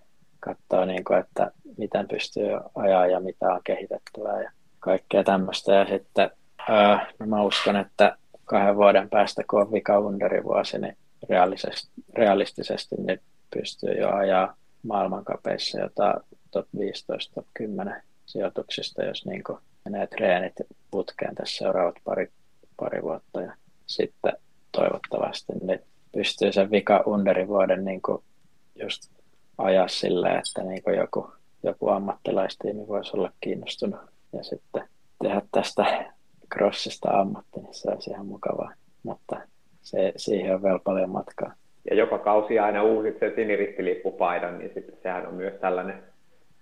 [0.40, 5.72] katsoa, niin kuin, että miten pystyy ajaa ja mitä on kehitettävää ja kaikkea tämmöistä.
[5.72, 6.30] Ja sitten
[6.68, 10.02] ää, no mä uskon, että kahden vuoden päästä, kun on vika
[10.44, 10.96] vuosi, niin
[12.14, 13.20] realistisesti, niin
[13.54, 16.20] pystyy jo ajaa maailmankapeissa jotain
[16.50, 19.42] top 15, top 10 sijoituksista, jos niin
[19.84, 20.54] menee treenit
[20.90, 22.32] putkeen tässä seuraavat pari,
[22.76, 23.40] pari vuotta.
[23.40, 23.56] Ja
[23.86, 24.32] sitten
[24.72, 25.80] toivottavasti niin
[26.12, 28.00] pystyy sen vika underin vuoden niin
[28.74, 29.10] just
[29.58, 34.00] ajaa sillä, että niin joku, joku ammattilaistiimi voisi olla kiinnostunut
[34.32, 34.88] ja sitten
[35.22, 36.12] tehdä tästä
[36.54, 38.72] crossista ammatti, niin se olisi ihan mukavaa,
[39.02, 39.40] mutta
[39.84, 41.52] se, siihen on vielä paljon matkaa.
[41.90, 46.02] Ja joka kausi aina uusit sen siniristilippupaidan, niin sitten sehän on myös tällainen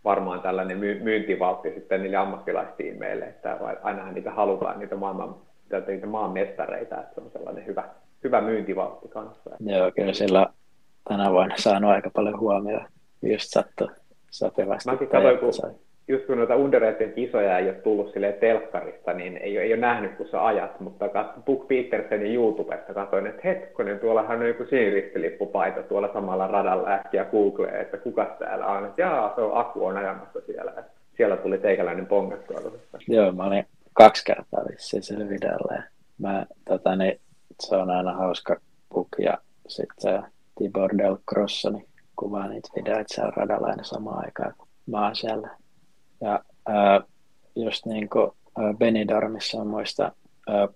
[0.05, 5.35] varmaan tällainen my- myyntivaltti sitten niille ammattilaistiimeille, että ainahan niitä halutaan, niitä maailman
[5.87, 7.85] niitä maan mestareita, että se on sellainen hyvä,
[8.25, 9.51] hyvä myyntivaltti kanssa.
[9.61, 10.47] Joo, kyllä sillä
[11.09, 12.87] tänä vuonna saanut aika paljon huomioon.
[13.23, 13.91] Just sattu
[14.31, 14.91] sopivasti.
[14.91, 15.53] Mäkin katsoin, kun
[16.13, 20.17] just kun noita Underrated kisoja ei ole tullut sille telkkarista, niin ei, ei ole nähnyt,
[20.17, 25.83] kun sä ajat, mutta kat, Book Petersenin YouTubesta katsoin, että hetkonen, tuollahan on joku siniristilippupaita
[25.83, 29.97] tuolla samalla radalla äkkiä Googleen, että kuka täällä on, että jaa, se on Aku on
[29.97, 30.85] ajamassa siellä.
[31.17, 32.61] Siellä tuli teikäläinen pongattua.
[33.09, 35.83] Joo, mä olin kaksi kertaa vissiin sillä videolla
[36.19, 37.21] mä, tota, niin,
[37.61, 38.57] se on aina hauska
[38.95, 39.39] Book ja
[39.69, 40.23] sitten
[40.59, 41.87] Tibor Del Crossoni
[42.17, 45.57] kuvaa niitä videoita siellä radalla aina samaan aikaan, kun mä oon siellä
[46.23, 47.01] ja ää,
[47.57, 48.31] just niin kuin
[48.79, 50.13] Benidormissa on muista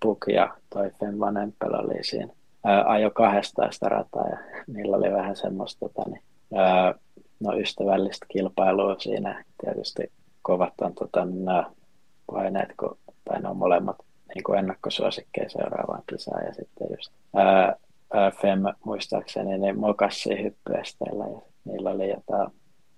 [0.00, 2.32] Puk ja toi Fem Vanempel oli siinä.
[2.64, 4.38] Ää, ajo kahdestaan sitä rataa ja
[4.74, 6.22] niillä oli vähän semmoista tota, niin,
[6.54, 6.94] ää,
[7.40, 9.44] no, ystävällistä kilpailua siinä.
[9.64, 11.70] Tietysti kovat on tota, nämä
[12.26, 13.96] paineet, kun, tai ne on molemmat
[14.34, 16.44] niin kuin ennakkosuosikkeja seuraavaan kisaan.
[16.46, 17.76] Ja sitten just ää,
[18.40, 22.50] Fem muistaakseni niin mokassi hyppyesteillä ja niillä oli jotain,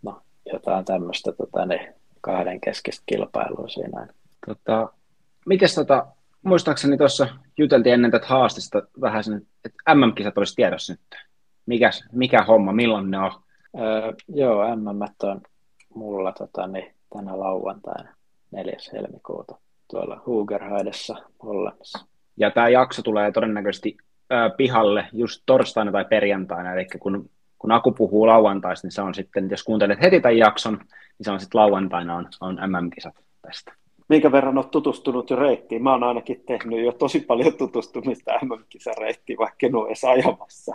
[0.03, 0.21] no,
[0.53, 1.95] jotain tämmöistä tota, niin,
[2.29, 4.07] kahden keskistä kilpailua siinä.
[4.47, 4.93] Tota,
[5.47, 6.07] mites tota,
[6.43, 11.01] muistaakseni tuossa juteltiin ennen tätä haastista vähän sen, että MM-kisat olisi tiedossa nyt.
[11.67, 13.33] Mikäs, mikä homma, milloin ne on?
[13.79, 14.87] Öö, joo, MM
[15.23, 15.41] on
[15.95, 18.15] mulla tota, niin, tänä lauantaina
[18.51, 18.77] 4.
[18.93, 19.57] helmikuuta
[19.91, 22.07] tuolla Hugerheidessa Hollannissa.
[22.37, 23.97] Ja tämä jakso tulee todennäköisesti
[24.33, 29.15] ö, pihalle just torstaina tai perjantaina, eli kun, kun Aku puhuu lauantaista, niin se on
[29.15, 30.81] sitten, jos kuuntelet heti tämän jakson,
[31.19, 33.73] niin se on sitten lauantaina on, on MM-kisat tästä.
[34.09, 35.83] Minkä verran olet tutustunut jo reittiin?
[35.83, 40.73] Mä oon ainakin tehnyt jo tosi paljon tutustumista MM-kisareittiin, vaikka en ole edes ajamassa.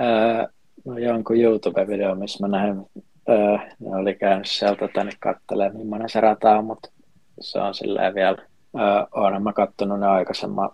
[0.00, 0.46] Öö,
[0.84, 2.86] no jonkun YouTube-video, missä mä näin,
[3.28, 6.90] öö, ne oli käynyt sieltä tänne katselemaan, millainen se rata on, mutta
[7.40, 8.38] se on silleen vielä,
[8.78, 10.70] öö, olen mä kattonut ne aikaisemman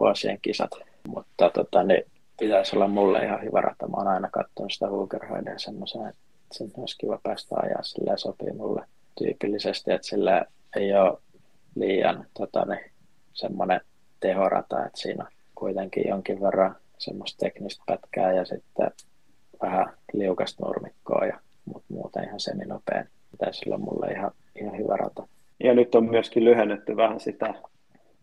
[0.00, 0.70] vuosien kisat,
[1.08, 2.02] mutta tota, niin
[2.40, 3.88] pitäisi olla mulle ihan hyvä rata.
[3.88, 6.12] Mä oon aina katsonut sitä Hugerheiden semmoisen,
[6.50, 8.84] että sen olisi kiva päästä ajaa, sillä sopii mulle
[9.18, 10.44] tyypillisesti, että sillä
[10.76, 11.18] ei ole
[11.74, 12.90] liian tota, niin,
[13.32, 13.80] semmoinen
[14.20, 18.90] tehorata, että siinä on kuitenkin jonkin verran semmoista teknistä pätkää ja sitten
[19.62, 23.04] vähän liukasta nurmikkoa, ja, mutta muuten ihan seminopea.
[23.30, 25.28] Pitäisi olla mulle ihan, ihan hyvä rata.
[25.64, 27.54] Ja nyt on myöskin lyhennetty vähän sitä,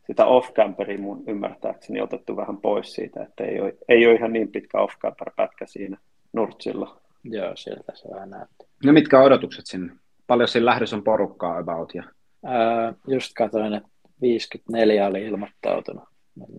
[0.08, 4.52] sitä off-camperia mun ymmärtääkseni otettu vähän pois siitä, että ei ole, ei ole ihan niin
[4.52, 5.98] pitkä off-camper-pätkä siinä
[6.34, 7.07] Nurtsilla.
[7.24, 8.68] Joo, sieltä se vähän näyttää.
[8.86, 9.94] No mitkä odotukset sinne?
[10.28, 11.96] Paljon siinä lähdössä on porukkaa about?
[11.96, 12.04] Ja...
[12.46, 13.90] Ää, just katsoin, että
[14.22, 16.04] 54 oli ilmoittautunut.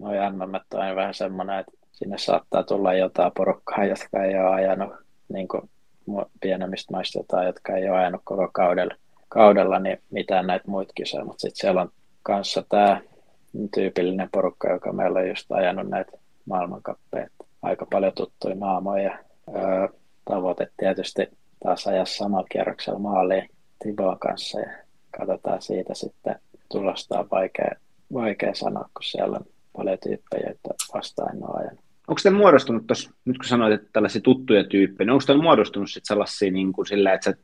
[0.00, 4.92] Noi MM on vähän semmoinen, että sinne saattaa tulla jotain porukkaa, jotka ei ole ajanut
[5.28, 5.70] niin kuin
[6.40, 8.94] pienemmistä maista jotain, jotka ei ole ajanut koko kaudella,
[9.28, 11.90] kaudella niin mitään näitä muita kisoja, mutta sitten siellä on
[12.22, 13.00] kanssa tämä
[13.74, 16.12] tyypillinen porukka, joka meillä on just ajanut näitä
[16.44, 17.28] maailmankappeja.
[17.62, 19.18] Aika paljon tuttuja naamoja.
[19.56, 19.88] Öö,
[20.28, 21.28] tavoite tietysti
[21.64, 23.48] taas ajaa samalla kierroksella maaliin
[23.84, 24.72] Tiboon kanssa ja
[25.18, 27.70] katsotaan siitä sitten tulosta on vaikea,
[28.12, 29.44] vaikea sanoa, kun siellä on
[29.76, 31.80] paljon tyyppejä, että vastaan ajanut.
[32.08, 35.90] Onko teillä muodostunut tuossa, nyt kun sanoit, että tällaisia tuttuja tyyppejä, niin onko teillä muodostunut
[35.90, 37.36] sitten sellaisia niin kuin sillä, että sä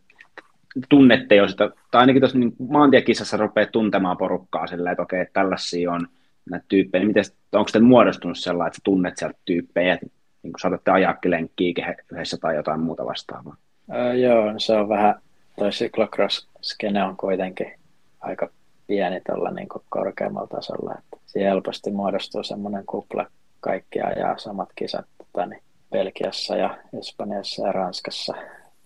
[0.89, 5.93] tunnette jo sitä, tai ainakin tuossa niin maantiekisassa rupeaa tuntemaan porukkaa sillä, että okei, tällaisia
[5.93, 6.09] on
[6.51, 9.99] näitä tyyppejä, niin miten, onko teillä muodostunut sellainen, että sä tunnet sieltä tyyppejä,
[10.45, 13.57] niin kuin saatatte ajaakin lenkkiä yhdessä tai jotain muuta vastaavaa?
[13.95, 15.15] Öö, joo, se on vähän,
[15.59, 17.73] toi cyclocross-skene on kuitenkin
[18.21, 18.49] aika
[18.87, 23.27] pieni tuolla niin korkeammalla tasolla, että siihen helposti muodostuu semmoinen kupla,
[23.61, 28.35] kaikki ajaa samat kisat tota, niin Belgiassa ja Espanjassa ja Ranskassa,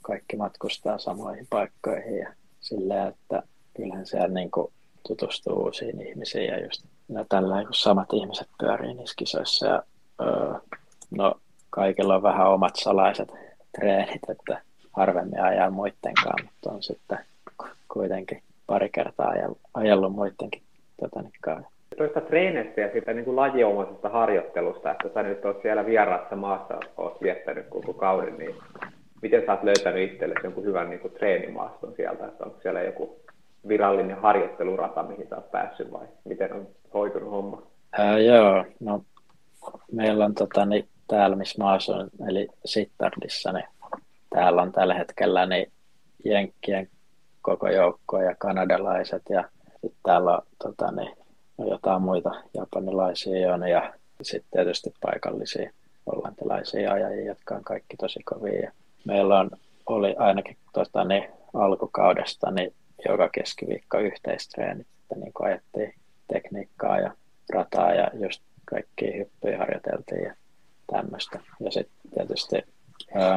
[0.03, 3.43] kaikki matkustaa samoihin paikkoihin ja silleen, että
[3.77, 4.73] kyllähän siellä niin kuin
[5.09, 9.83] tutustuu uusiin ihmisiin ja just no, tällä kun samat ihmiset pyörii niissä kisoissa ja
[10.21, 10.55] öö,
[11.11, 11.35] no
[11.71, 13.33] kaikilla on vähän omat salaiset
[13.79, 14.63] treenit, että
[14.93, 17.19] harvemmin ajaa muidenkaan, mutta on sitten
[17.89, 19.35] kuitenkin pari kertaa
[19.75, 20.63] ajellut muidenkin
[21.01, 21.65] tota, niin
[21.97, 26.81] Tuosta treenistä ja siitä niin kuin lajiomaisesta harjoittelusta, että sä nyt oot siellä vieraassa maassa,
[26.97, 28.55] oot viettänyt koko kauden, niin
[29.23, 33.21] miten sä oot löytänyt itsellesi jonkun hyvän niin kuin treenimaaston sieltä, että onko siellä joku
[33.69, 37.63] virallinen harjoittelurata, mihin sä oot päässyt vai miten on hoitunut homma?
[37.93, 39.03] Ää, joo, no
[39.93, 43.69] meillä on tota, niin, täällä, missä mä asun, eli Sittardissa, niin
[44.31, 45.73] täällä on tällä hetkellä niin
[46.25, 46.89] Jenkkien
[47.43, 51.17] koko joukko ja kanadalaiset ja sitten täällä on tota, niin,
[51.71, 55.71] jotain muita japanilaisia on ja sitten tietysti paikallisia
[56.07, 58.73] hollantilaisia ajajia, jotka on kaikki tosi kovia.
[59.05, 59.51] Meillä on,
[59.87, 62.75] oli ainakin tota, niin, alkukaudesta niin
[63.09, 65.95] joka keskiviikko yhteistreenit, että niin ajettiin
[66.33, 67.13] tekniikkaa ja
[67.55, 70.35] rataa ja just kaikki hyppyjä harjoiteltiin ja
[70.93, 71.41] tämmöistä.
[71.61, 72.57] Ja sitten tietysti,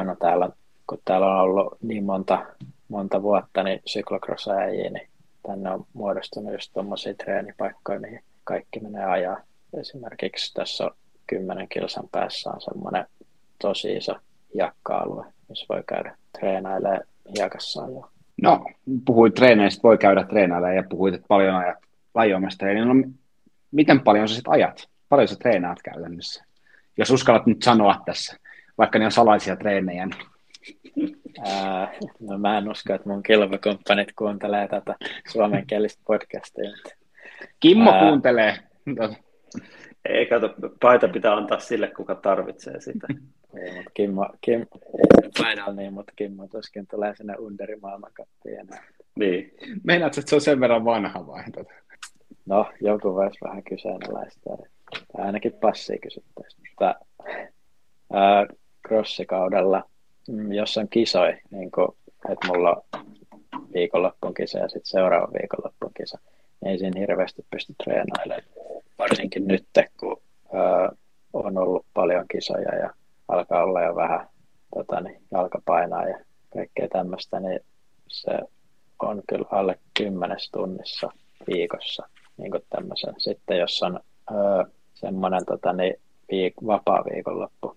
[0.04, 0.50] no täällä,
[0.86, 2.46] kun täällä on ollut niin monta,
[2.88, 4.46] monta vuotta niin syklocross
[4.90, 5.08] niin
[5.46, 9.40] tänne on muodostunut just tuommoisia treenipaikkoja, mihin kaikki menee ajaa.
[9.80, 10.90] Esimerkiksi tässä on
[11.26, 13.06] kymmenen kilsan päässä on semmoinen
[13.58, 14.14] tosi iso
[14.54, 17.02] jakka-alue, missä voi käydä treenailemaan
[17.38, 18.08] hiekassa jo.
[18.42, 18.64] No,
[19.04, 21.78] puhuit treeneistä, voi käydä treenailemaan ja puhuit, että paljon ajat
[22.14, 22.66] lajiomasta.
[22.66, 23.10] No,
[23.70, 24.88] miten paljon sä sitten ajat?
[25.08, 26.44] Paljon sä treenaat käytännössä?
[26.98, 28.36] Jos uskallat nyt sanoa tässä,
[28.78, 30.06] vaikka ne on salaisia treenejä.
[30.06, 31.22] Niin...
[31.46, 34.94] Ää, no mä en usko, että mun kilpakumppanit kuuntelee tätä
[35.28, 36.70] suomenkielistä podcastia.
[37.60, 38.00] Kimmo Ää...
[38.00, 38.58] kuuntelee.
[40.04, 43.06] Ei kato, paita pitää antaa sille, kuka tarvitsee sitä.
[43.62, 44.66] Ei, mutta Kimmo, Kim,
[45.38, 48.84] paidalla niin, mutta Kimmo tuskin tulee sinne Underi maailmankappiin enää.
[49.18, 49.52] Niin.
[49.84, 51.44] Meinaatko, että se on sen verran vanha vai?
[52.46, 54.56] No, joku voisi vähän kyseenalaistaa.
[55.16, 56.62] Tai ainakin passia kysyttäisiin.
[56.70, 56.94] Mutta
[58.12, 58.46] ää,
[58.88, 59.82] crossikaudella,
[60.28, 61.88] mm, jos on kisoi, niin kuin,
[62.28, 63.06] että mulla on
[63.74, 66.18] viikonloppun kisa ja sitten seuraava viikonloppun kisa,
[66.60, 68.52] niin ei siinä hirveästi pysty treenailemaan.
[68.98, 69.66] Varsinkin nyt,
[70.00, 70.22] kun
[70.54, 70.92] ää,
[71.32, 72.90] on ollut paljon kisoja ja
[73.28, 74.26] alkaa olla jo vähän
[74.74, 76.18] tota, niin, jalkapainaa ja
[76.54, 77.60] kaikkea tämmöistä, niin
[78.08, 78.38] se
[79.02, 81.10] on kyllä alle kymmenes tunnissa
[81.46, 82.62] viikossa niin kuin.
[83.18, 84.00] Sitten jos on
[84.94, 85.94] semmoinen tota, niin,
[86.32, 87.76] viik- vapaa viikonloppu,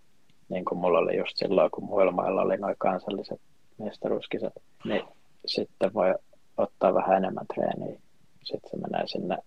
[0.50, 3.42] niin kuin mulla oli just silloin, kun muilla oli noin kansalliset
[3.78, 4.54] mestaruuskisat,
[4.86, 5.02] niin
[5.46, 6.14] sitten voi
[6.58, 8.00] ottaa vähän enemmän treeniä.
[8.44, 9.38] Sitten se menee sinne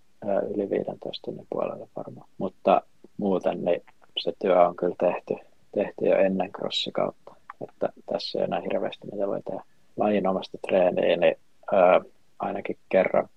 [0.54, 2.28] yli 15 tunnin puolelle varmaan.
[2.38, 2.82] Mutta
[3.16, 3.82] muuten niin
[4.18, 5.34] se työ on kyllä tehty,
[5.74, 7.34] tehty jo ennen crossikautta.
[7.68, 9.62] Että tässä ei enää hirveästi mitä voi tehdä.
[9.96, 11.36] Lajinomasta treeniä, niin
[11.72, 12.00] öö,
[12.38, 13.28] ainakin kerran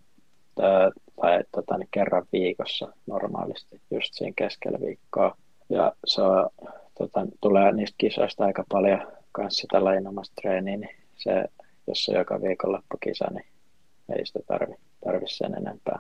[1.22, 5.38] tai tota, niin kerran viikossa normaalisti, just siinä keskellä viikkoa.
[5.70, 6.50] Ja se on,
[6.98, 11.46] tota, tulee niistä kisoista aika paljon kanssa sitä lajinomasta treeniä, niin se,
[11.88, 13.46] jos on joka viikonloppu kisa, niin
[14.18, 14.76] ei sitä tarvi,
[15.06, 16.00] tarvi sen enempää.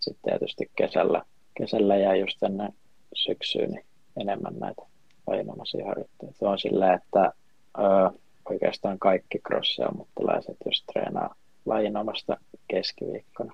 [0.00, 1.22] Sitten tietysti kesällä,
[1.54, 2.72] kesällä jää just ennen
[3.14, 3.84] syksyyn niin
[4.20, 4.82] enemmän näitä
[5.26, 6.50] lajinomaisia harjoitteita.
[6.50, 7.32] On sillä, että
[7.78, 8.18] ö,
[8.50, 11.34] oikeastaan kaikki crossi-ammattilaiset, jos treenaa
[11.66, 12.36] lajinomasta
[12.68, 13.52] keskiviikkona,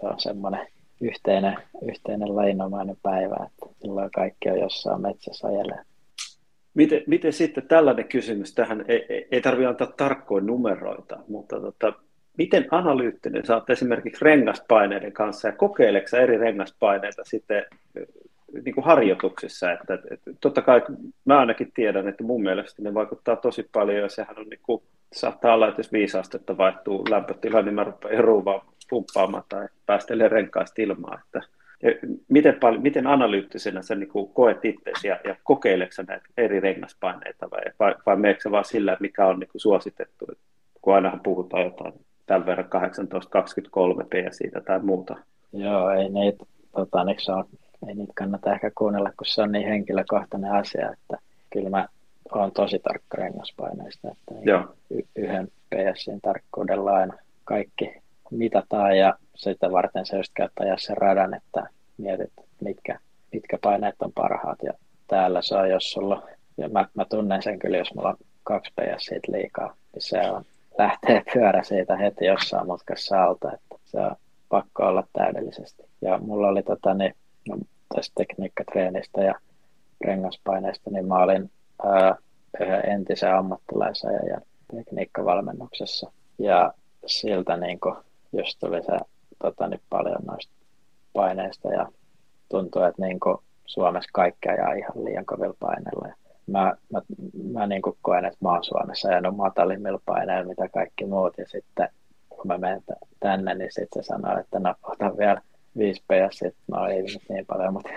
[0.00, 0.66] se on semmoinen
[1.00, 1.56] yhteinen,
[1.88, 5.80] yhteinen lajinomainen päivä, että silloin kaikki on jossain metsässä ajelee.
[6.74, 11.92] Miten, miten sitten tällainen kysymys tähän, ei, ei, tarvitse antaa tarkkoja numeroita, mutta tota,
[12.38, 17.64] miten analyyttinen oot esimerkiksi rengaspaineiden kanssa ja kokeileksä eri rengaspaineita sitten
[18.64, 20.82] niin kuin harjoituksissa, että, että totta kai
[21.24, 24.82] mä ainakin tiedän, että mun mielestä ne vaikuttaa tosi paljon ja sehän on niin kuin,
[25.12, 30.28] saattaa olla, että jos viisi astetta vaihtuu lämpötila, niin mä rupean eruuvaan pumppaamaan tai päästelee
[30.28, 31.40] renkaista ilmaa, että
[32.28, 37.62] miten, paljon, miten analyyttisenä sä niin koet itseäsi ja, ja kokeileksä näitä eri rengaspaineita vai,
[37.78, 40.26] vai, vai meneekö vaan sillä, mikä on niin suositettu,
[40.82, 41.92] kun ainahan puhutaan jotain
[42.26, 45.16] tämän verran 18-23 PSI tai muuta.
[45.52, 47.32] Joo, ei niitä, tota, se
[47.88, 51.16] ei niitä kannata ehkä kuunnella, kun se on niin henkilökohtainen asia, että
[51.52, 51.88] kyllä mä
[52.32, 54.74] olen tosi tarkka rengaspaineista, että Joo.
[54.90, 57.14] Y- yhden PSin tarkkuudella aina
[57.44, 57.94] kaikki
[58.30, 61.66] mitataan ja sitä varten se just käyttää sen radan, että
[61.98, 62.98] mietit, mitkä,
[63.32, 64.72] mitkä paineet on parhaat ja
[65.06, 68.72] täällä se on, jos sulla, ja mä, mä tunnen sen kyllä, jos mulla on kaksi
[68.80, 70.44] PS liikaa, niin se on,
[70.78, 74.16] lähtee pyörä siitä heti jossain mutkassa alta, että se on
[74.48, 75.82] pakko olla täydellisesti.
[76.02, 77.14] Ja mulla oli tota, niin,
[77.48, 77.56] no,
[77.94, 79.34] tästä tekniikkatreenistä ja
[80.04, 81.50] rengaspaineista, niin mä olin
[82.84, 84.42] entisen ammattilaisajajan
[84.76, 86.12] tekniikkavalmennuksessa.
[86.38, 86.72] Ja
[87.06, 87.94] siltä niin kuin,
[88.32, 88.98] just tuli se
[89.42, 90.52] tota, niin paljon noista
[91.12, 91.86] paineista ja
[92.48, 96.08] tuntuu, että niin kuin, Suomessa kaikki ajaa ihan liian kovilla paineilla.
[96.08, 96.14] Ja
[96.46, 97.02] mä, mä,
[97.52, 101.38] mä niin kuin koen, että mä oon Suomessa ajanut matalimmilla paineilla mitä kaikki muut.
[101.38, 101.88] Ja sitten
[102.28, 102.82] kun mä menen
[103.20, 104.74] tänne, niin sitten se sanoo, että no
[105.18, 105.42] vielä
[105.78, 107.90] 5 PS, no ei nyt niin paljon, mutta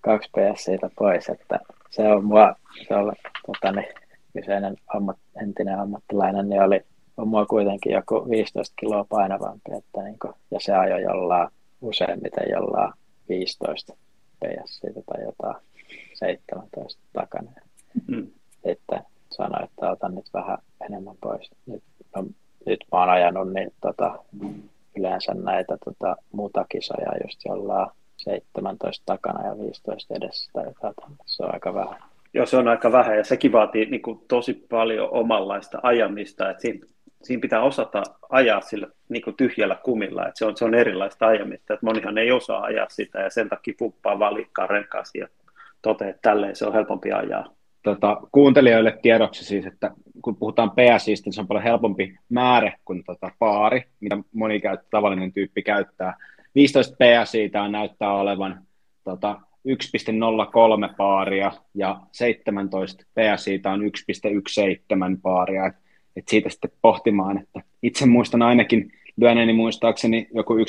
[0.00, 1.60] 2 PS siitä pois, että
[1.90, 2.54] se on mua,
[2.88, 3.12] se on
[3.46, 3.88] tota, niin,
[4.32, 6.84] kyseinen ammat, entinen ammattilainen, niin oli
[7.18, 11.48] on mua kuitenkin joku 15 kiloa painavampi, että niin kuin, ja se ajoi jollain
[11.80, 12.92] useimmiten jollain
[13.28, 13.92] 15
[14.44, 15.56] PS siitä tai jotain
[16.14, 17.50] 17 takana.
[18.08, 18.26] Mm.
[18.66, 21.50] Sitten sanoi, että otan nyt vähän enemmän pois.
[21.66, 21.82] Nyt,
[22.16, 22.24] no,
[22.66, 24.24] nyt mä oon ajanut niin tota,
[24.96, 26.16] yleensä näitä tota,
[26.68, 30.94] kisoja just jollain 17 takana ja 15 edessä tai jotain.
[31.26, 31.96] Se on aika vähän.
[32.34, 36.60] Joo, se on aika vähän ja sekin vaatii niin kuin, tosi paljon omanlaista ajamista, että
[36.60, 36.86] siinä,
[37.22, 41.26] siinä pitää osata ajaa sillä niin kuin tyhjällä kumilla, että se on, se on erilaista
[41.26, 45.28] ajamista, että monihan ei osaa ajaa sitä ja sen takia pumppaa vaan liikkaa renkaasi ja
[45.82, 47.54] toteaa, että tälleen se on helpompi ajaa.
[47.82, 49.90] tota, kuuntelijoille tiedoksi siis, että
[50.22, 54.80] kun puhutaan PSIstä, niin se on paljon helpompi määrä kuin tota, paari, mitä moni käyt,
[54.90, 56.16] tavallinen tyyppi käyttää.
[56.58, 58.62] 15 PSI tämä näyttää olevan
[59.04, 65.66] tota, 1,03 paaria ja 17 PSI on 1,17 paaria.
[65.66, 65.74] Et,
[66.16, 70.62] et siitä sitten pohtimaan, että itse muistan ainakin lyöneeni muistaakseni joku 1,4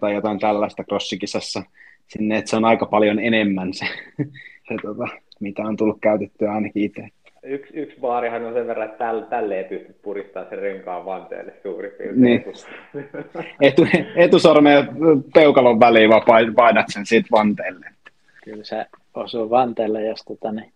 [0.00, 1.62] tai jotain tällaista crossikisassa
[2.06, 3.84] sinne, että se on aika paljon enemmän se,
[4.68, 5.08] se tota,
[5.40, 7.08] mitä on tullut käytettyä ainakin itse.
[7.44, 11.52] Yksi, yksi baarihan on sen verran, että tälle, tälle ei pysty puristamaan sen renkaan vanteelle
[11.62, 12.22] suurin piirtein.
[12.22, 12.44] Niin.
[13.60, 13.86] Etu,
[14.16, 14.88] etusormen
[15.34, 17.86] peukalon väliin vaan painat sen siitä vanteelle.
[18.44, 20.72] Kyllä se osuu vanteelle, jos, tota, niin,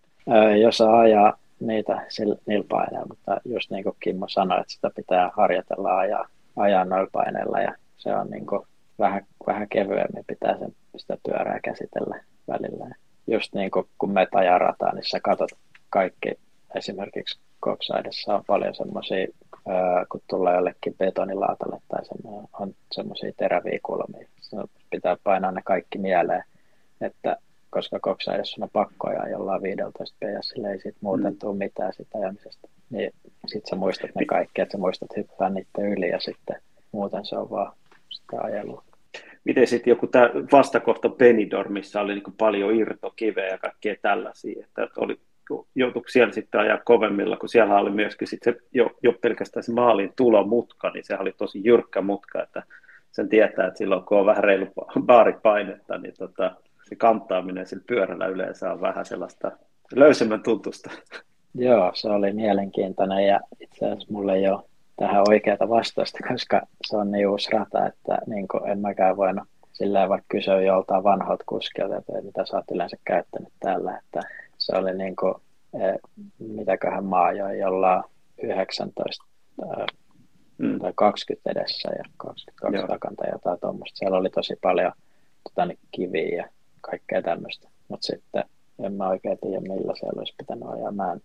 [0.62, 2.06] jos ajaa niitä
[2.46, 7.10] niillä paineilla, mutta just niin kuin Kimmo sanoi, että sitä pitää harjoitella ajaa, ajaa noilla
[7.12, 8.62] paineilla ja se on niin kuin
[8.98, 12.94] vähän, vähän kevyemmin pitää sen, sitä pyörää käsitellä välillä.
[13.26, 15.50] Just niin kuin kun me ajaa niin sä katsot
[15.90, 16.32] kaikki,
[16.74, 19.26] esimerkiksi Koksaidessa on paljon semmoisia,
[20.12, 22.00] kun tulee jollekin betonilaatalle tai
[22.60, 24.28] on semmoisia teräviä kulmia.
[24.90, 26.44] pitää painaa ne kaikki mieleen,
[27.00, 27.36] että
[27.70, 31.38] koska Koksaidessa on pakko ajaa jollain 15 PS, ei sit muuten mm.
[31.38, 32.68] tule mitään sitä ajamisesta.
[32.90, 33.10] Niin
[33.46, 36.56] sit sä muistat ne kaikki, että sä muistat hyppää niiden yli ja sitten
[36.92, 37.72] muuten se on vaan
[38.10, 38.84] sitä ajelua.
[39.44, 44.88] Miten sitten joku tämä vastakohta Benidorm, missä oli niin paljon irtokiveä ja kaikkea tällaisia, että
[44.96, 45.20] oli,
[45.74, 49.72] joutuiko siellä sitten ajaa kovemmilla, kun siellä oli myöskin sit se, jo, jo pelkästään se
[49.72, 52.62] maalin tulomutka, niin se oli tosi jyrkkä mutka, että
[53.10, 54.66] sen tietää, että silloin kun on vähän reilu
[55.00, 56.54] baaripainetta, niin tota,
[56.88, 59.50] se kantaaminen sillä pyörällä yleensä on vähän sellaista
[59.94, 60.90] löysemmän tuntusta.
[61.54, 64.62] Joo, se oli mielenkiintoinen ja itse asiassa mulle ei ole
[64.96, 70.08] tähän oikeata vastausta, koska se on niin uusi rata, että niin en mäkään voinut sillä
[70.08, 74.20] vaikka kysyä joltain vanhalta kuskilta, että mitä sä oot yleensä käyttänyt täällä, että
[74.58, 75.34] se oli niin kuin,
[75.74, 75.98] e,
[76.38, 78.04] mitäköhän maa jo jolla
[78.42, 79.24] 19
[80.58, 80.78] mm.
[80.78, 82.86] tai 20 edessä ja 22 Joo.
[82.86, 83.98] takan tai jotain tuommoista.
[83.98, 84.92] Siellä oli tosi paljon
[85.48, 86.48] tota, niin kiviä ja
[86.80, 88.44] kaikkea tämmöistä, mutta sitten
[88.78, 90.92] en mä oikein tiedä millä siellä olisi pitänyt ajaa.
[90.92, 91.20] Mä en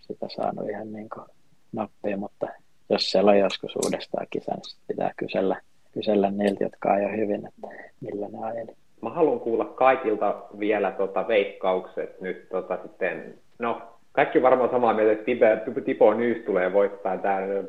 [0.00, 1.26] sitä saanut ihan niin kuin
[1.72, 2.46] nappia, mutta
[2.90, 5.60] jos siellä on joskus uudestaan kisa, niin pitää kysellä,
[5.92, 7.68] kysellä niiltä, jotka ajoi hyvin, että
[8.00, 8.76] millä ne ajeli.
[9.02, 13.82] Mä haluan kuulla kaikilta vielä tota veikkaukset nyt tota sitten, no
[14.12, 17.68] kaikki varmaan samaa mieltä, että Tipo Nyys tulee voittaa tämän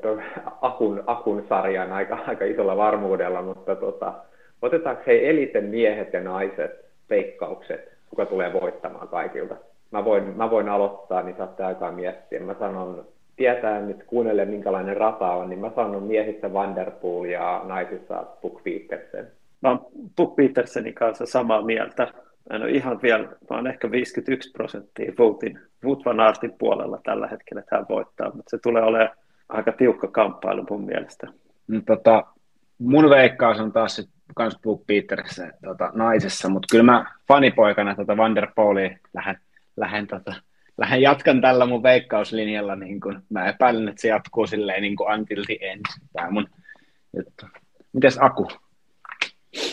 [0.62, 4.14] Akun, Akun sarjan aika, aika isolla varmuudella, mutta tota,
[4.62, 9.56] otetaanko hei eliten miehet ja naiset veikkaukset, kuka tulee voittamaan kaikilta?
[9.92, 12.40] Mä voin, mä voin aloittaa, niin saatte aikaa miettiä.
[12.40, 13.06] Mä sanon
[13.36, 19.28] tietää nyt kuunnelle, minkälainen rata on, niin mä sanon miehissä Vanderpool ja naisissa Puck Petersen.
[19.62, 19.86] Mä oon
[20.16, 22.04] Puck Petersenin kanssa samaa mieltä.
[22.50, 27.00] Mä en ole ihan vielä, mä oon ehkä 51 prosenttia Voutin, Wout van Aertin puolella
[27.04, 29.18] tällä hetkellä, että hän voittaa, mutta se tulee olemaan
[29.50, 31.28] aika tiukka kamppailu mun mielestä.
[31.68, 32.24] No, tota,
[32.78, 38.98] mun veikkaus on taas kans Puck Petersen tota, naisessa, mutta kyllä mä fanipoikana tota Vanderpoolia
[39.14, 39.38] lähden,
[39.78, 40.34] lähden tota,
[40.78, 45.20] lähden jatkan tällä mun veikkauslinjalla, niin kun mä epäilen, että se jatkuu silleen niin kuin
[45.20, 46.48] until the end, tämä mun
[47.16, 47.46] juttu.
[47.94, 48.48] Mites Aku?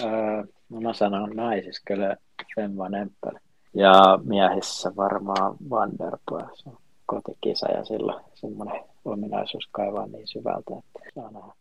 [0.03, 2.17] Öö, no mä sanon naisissa kyllä
[2.57, 3.39] Femma Nempel.
[3.75, 5.57] Ja miehissä varmaan.
[6.55, 11.53] Se on kotikisa ja sillä semmoinen ominaisuus kaivaa niin syvältä, että saa nähdä.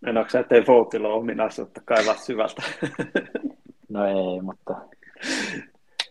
[0.00, 2.62] Menoiko sä, ettei Voutilla ole ominaisuutta kaivaa syvältä?
[3.88, 4.76] no ei, mutta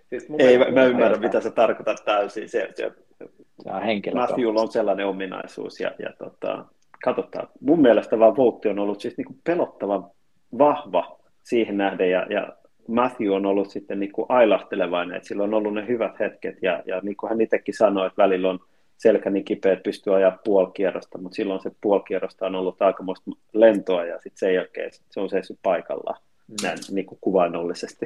[0.09, 2.49] Siis Ei, mä, mä ymmärrän, mitä sä tarkoitat täysin.
[2.49, 3.81] Se, se, se on
[4.13, 6.65] Matthewlla on sellainen ominaisuus ja, ja tota,
[7.03, 7.47] katsotaan.
[7.61, 10.11] Mun mielestä vaan Voutti on ollut siis niinku pelottavan
[10.57, 11.14] vahva
[11.45, 12.53] siihen nähden ja, ja
[12.87, 16.99] Matthew on ollut sitten niinku ailahtelevainen, että sillä on ollut ne hyvät hetket ja, ja
[17.03, 18.59] niin kuin hän itsekin sanoi, että välillä on
[18.97, 24.05] selkä niin kipeä, että pystyy ajaa puolikierrosta, mutta silloin se puolikierrosta on ollut aikamoista lentoa
[24.05, 26.55] ja sitten sen jälkeen se on seissyt paikallaan mm.
[26.63, 28.05] näin niin kuin kuvainnollisesti.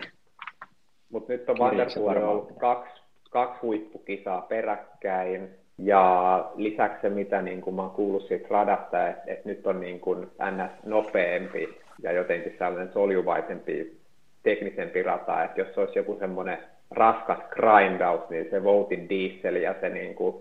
[1.10, 5.50] Mutta nyt on Vanderpool ollut kaksi, kaksi huippukisaa peräkkäin.
[5.78, 9.80] Ja lisäksi se, mitä niin kuin mä oon kuullut siitä radasta, että, että nyt on
[9.80, 10.72] niin kuin ns.
[10.86, 13.98] nopeampi ja jotenkin sellainen soljuvaisempi,
[14.44, 16.58] teknisempi rata, että jos olisi joku semmoinen
[16.92, 20.36] raskas grindaus, niin se Voutin diesel ja se niin kuin,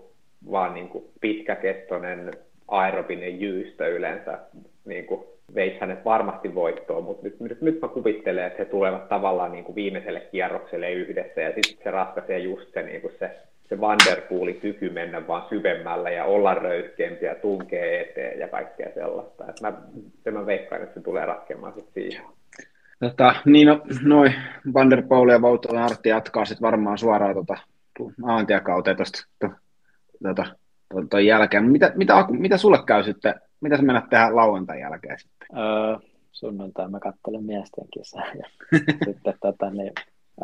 [0.51, 2.31] vaan niin kuin pitkäkestoinen
[2.67, 4.39] aerobinen jyystö yleensä
[4.85, 5.23] niin kuin
[5.55, 9.63] veisi hänet varmasti voittoon, mutta nyt, nyt, nyt mä kuvittelen, että he tulevat tavallaan niin
[9.63, 13.31] kuin viimeiselle kierrokselle yhdessä ja sitten se ratkaisee just se, niin kuin se,
[13.69, 19.45] se Vanderpoolin kyky mennä vaan syvemmällä ja olla röyhkeämpi ja tunkee eteen ja kaikkea sellaista.
[19.49, 19.73] Et mä,
[20.23, 22.25] sen mä veikkaan, että se tulee ratkeamaan sitten siihen.
[22.99, 24.31] Tota, niin no, noi
[24.73, 27.57] Vanderpool ja Vouton Artti jatkaa sitten varmaan suoraan tota,
[28.17, 29.27] maantiekauteen tuosta
[30.23, 30.45] tota,
[30.93, 31.71] ton, ton jälkeen.
[31.71, 35.47] Mitä, mitä, mitä sulle käy sitten, mitä sä mennät tehdä lauantain jälkeen sitten?
[35.57, 35.97] Öö,
[36.31, 38.49] sunnuntai mä katselen miesten kisaa ja
[39.05, 39.91] sitten tota, niin,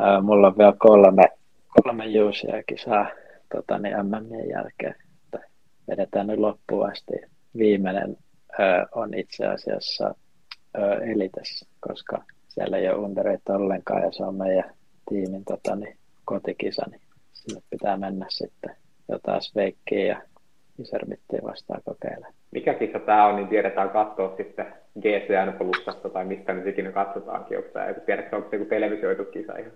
[0.00, 1.28] öö, mulla on vielä kolme,
[1.68, 3.06] kolme juusia kisaa
[3.54, 4.94] tota, niin MMien jälkeen.
[5.24, 5.48] Että
[5.90, 7.12] vedetään nyt loppuun asti.
[7.58, 8.16] Viimeinen
[8.60, 10.14] öö, on itse asiassa
[10.78, 14.70] öö, Elites, koska siellä ei ole undereita ollenkaan ja se on meidän
[15.08, 17.00] tiimin tota, niin, kotikisa, niin
[17.32, 18.76] sinne pitää mennä sitten
[19.08, 20.22] jotain Sveikkiä ja
[20.78, 22.34] Isermittiä vastaan kokeilemaan.
[22.50, 24.66] Mikä kisa tämä on, niin tiedetään katsoa sitten
[25.00, 27.58] GCN Plusasta tai mistä nyt ikinä katsotaankin.
[27.58, 29.72] Onko tämä, tiedätkö, onko se joku televisioitu kisa ihan?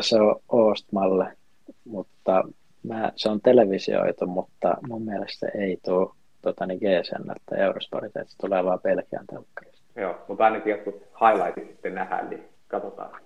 [0.00, 1.36] Se on Oostmalle,
[1.84, 2.44] mutta
[2.82, 6.10] mä, se on televisioitu, mutta mun mielestä se ei tule
[6.42, 10.00] tota, niin GSN tai Eurosportit, että se tulee vaan Belgian telkkarista.
[10.00, 13.20] Joo, mutta ainakin jotkut highlightit sitten nähdään, niin katsotaan,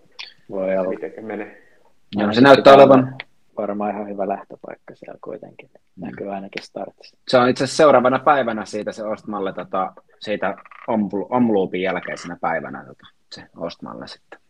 [0.50, 0.90] Voi olla.
[0.90, 1.62] miten menee.
[2.16, 3.16] Joo, se näyttää olevan,
[3.56, 5.70] Varmaan ihan hyvä lähtöpaikka siellä kuitenkin.
[5.96, 7.16] Näkyy ainakin startissa.
[7.28, 10.56] se on itse asiassa seuraavana päivänä siitä se Ostmalle, tota, siitä
[11.30, 14.40] Omloopin jälkeisenä päivänä tota, se Ostmalle sitten.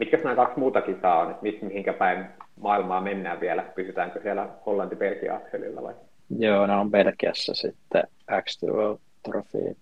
[0.00, 2.26] Mitkä nämä kaksi muuta kisaa on, että missä, mihinkä päin
[2.60, 3.62] maailmaa mennään vielä?
[3.62, 5.94] Pysytäänkö siellä Hollanti-Belgia-akselilla vai?
[6.38, 9.76] Joo, ne on Belgiassa sitten X2O Trophy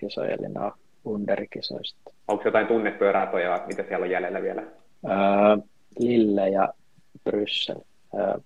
[0.00, 0.72] kisoja, eli ne on
[1.04, 2.10] underikisoista.
[2.28, 4.62] Onko jotain tunnettuja ratoja, mitä siellä on jäljellä vielä?
[4.62, 5.56] Öö,
[5.98, 6.68] Lille ja
[7.24, 7.80] Bryssel.
[8.14, 8.38] Öö,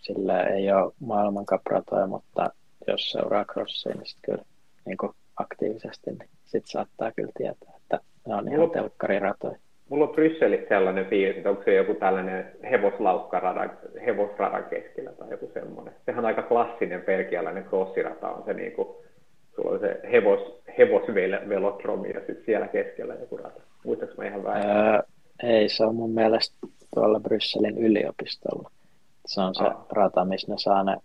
[0.00, 2.50] sillä ei ole maailmankapratoja, mutta
[2.86, 4.44] jos seuraa crossia, niin sitten kyllä
[4.86, 9.58] niin aktiivisesti, niin sit saattaa kyllä tietää, että ne on ihan Mulla- telkkariratoja.
[9.88, 15.50] Mulla on Brysselissä sellainen fiilis, että onko se joku tällainen hevoslaukkaradan, hevosradan keskellä tai joku
[15.54, 15.94] semmoinen.
[16.06, 18.88] Sehän on aika klassinen belgialainen crossirata, on se niin kuin,
[19.56, 23.60] sulla on se hevos, hevosvelodromi ja sitten siellä keskellä joku rata.
[23.84, 24.70] Muistaaks mä ihan väärin?
[24.70, 25.02] Öö,
[25.42, 28.70] ei, se on mun mielestä tuolla Brysselin yliopistolla.
[29.26, 29.86] Se on se Ah.
[29.92, 30.96] rata, missä ne saa ne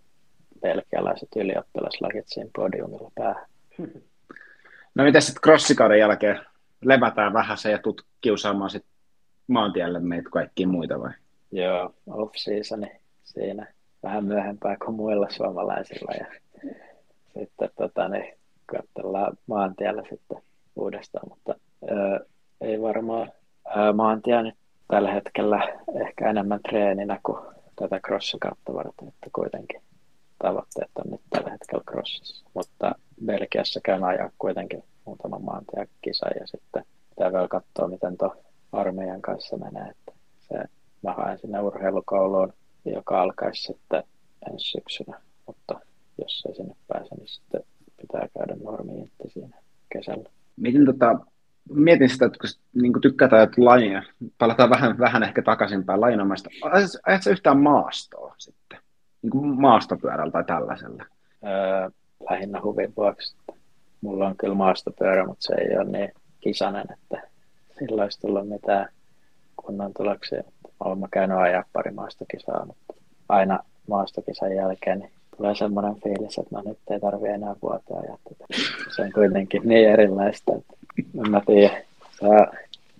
[0.60, 3.46] belgialaiset ylioppilaslakit siinä podiumilla päähän.
[4.94, 6.38] No miten sitten crossikauden jälkeen
[6.84, 8.90] levätään vähän se ja tut kiusaamaan sitten
[9.46, 11.12] maantielle meitä kaikkia muita vai?
[11.52, 13.66] Joo, off-seasoni siinä
[14.02, 16.26] vähän myöhempää kuin muilla suomalaisilla ja
[17.38, 18.34] sitten tota, niin,
[18.66, 20.42] katsellaan maantiellä sitten
[20.76, 21.54] uudestaan, mutta
[21.90, 22.26] öö,
[22.60, 23.32] ei varmaan
[23.94, 24.54] maantie nyt
[24.88, 27.38] tällä hetkellä ehkä enemmän treeninä kuin
[27.76, 29.82] tätä crossikautta varten, että kuitenkin
[30.42, 32.94] tavoitteet on nyt tällä hetkellä crossissa, mutta
[33.26, 38.36] Belgiassa käyn ajaa kuitenkin muutaman maantiekisan ja sitten pitää vielä katsoa, miten tuo
[38.72, 40.64] armeijan kanssa menee, että se
[41.02, 42.52] mä haen sinne urheilukouluun,
[42.84, 44.02] joka alkaisi sitten
[44.52, 45.80] ensi syksynä, mutta
[46.18, 47.60] jos ei sinne pääse, niin sitten
[48.00, 49.58] pitää käydä normi siinä
[49.92, 50.30] kesällä.
[50.56, 51.18] Miten tota,
[51.70, 54.02] mietin sitä, että kun niin tykätään jotain lajia,
[54.38, 56.50] palataan vähän, vähän ehkä takaisinpäin lajinomaista.
[57.06, 58.78] Ajatko yhtään maastoa sitten?
[59.22, 61.04] Niin kuin maastopyörällä tai tällaisella?
[61.44, 61.90] Öö,
[62.30, 63.36] lähinnä huvin vuoksi.
[64.04, 67.28] Mulla on kyllä maastopyörä, mutta se ei ole niin kisanen, että
[67.78, 68.88] sillä olisi tullut mitään
[69.56, 70.42] kunnon tuloksia.
[70.80, 72.94] Olen mä käynyt ajaa pari maastokisaa, mutta
[73.28, 78.18] aina maastokisan jälkeen niin tulee semmoinen fiilis, että no nyt ei tarvi enää vuoteen ajaa
[78.24, 78.44] tätä.
[78.96, 80.74] Se on kuitenkin niin erilaista, että
[81.24, 81.82] en mä tiedä.
[82.10, 82.26] Se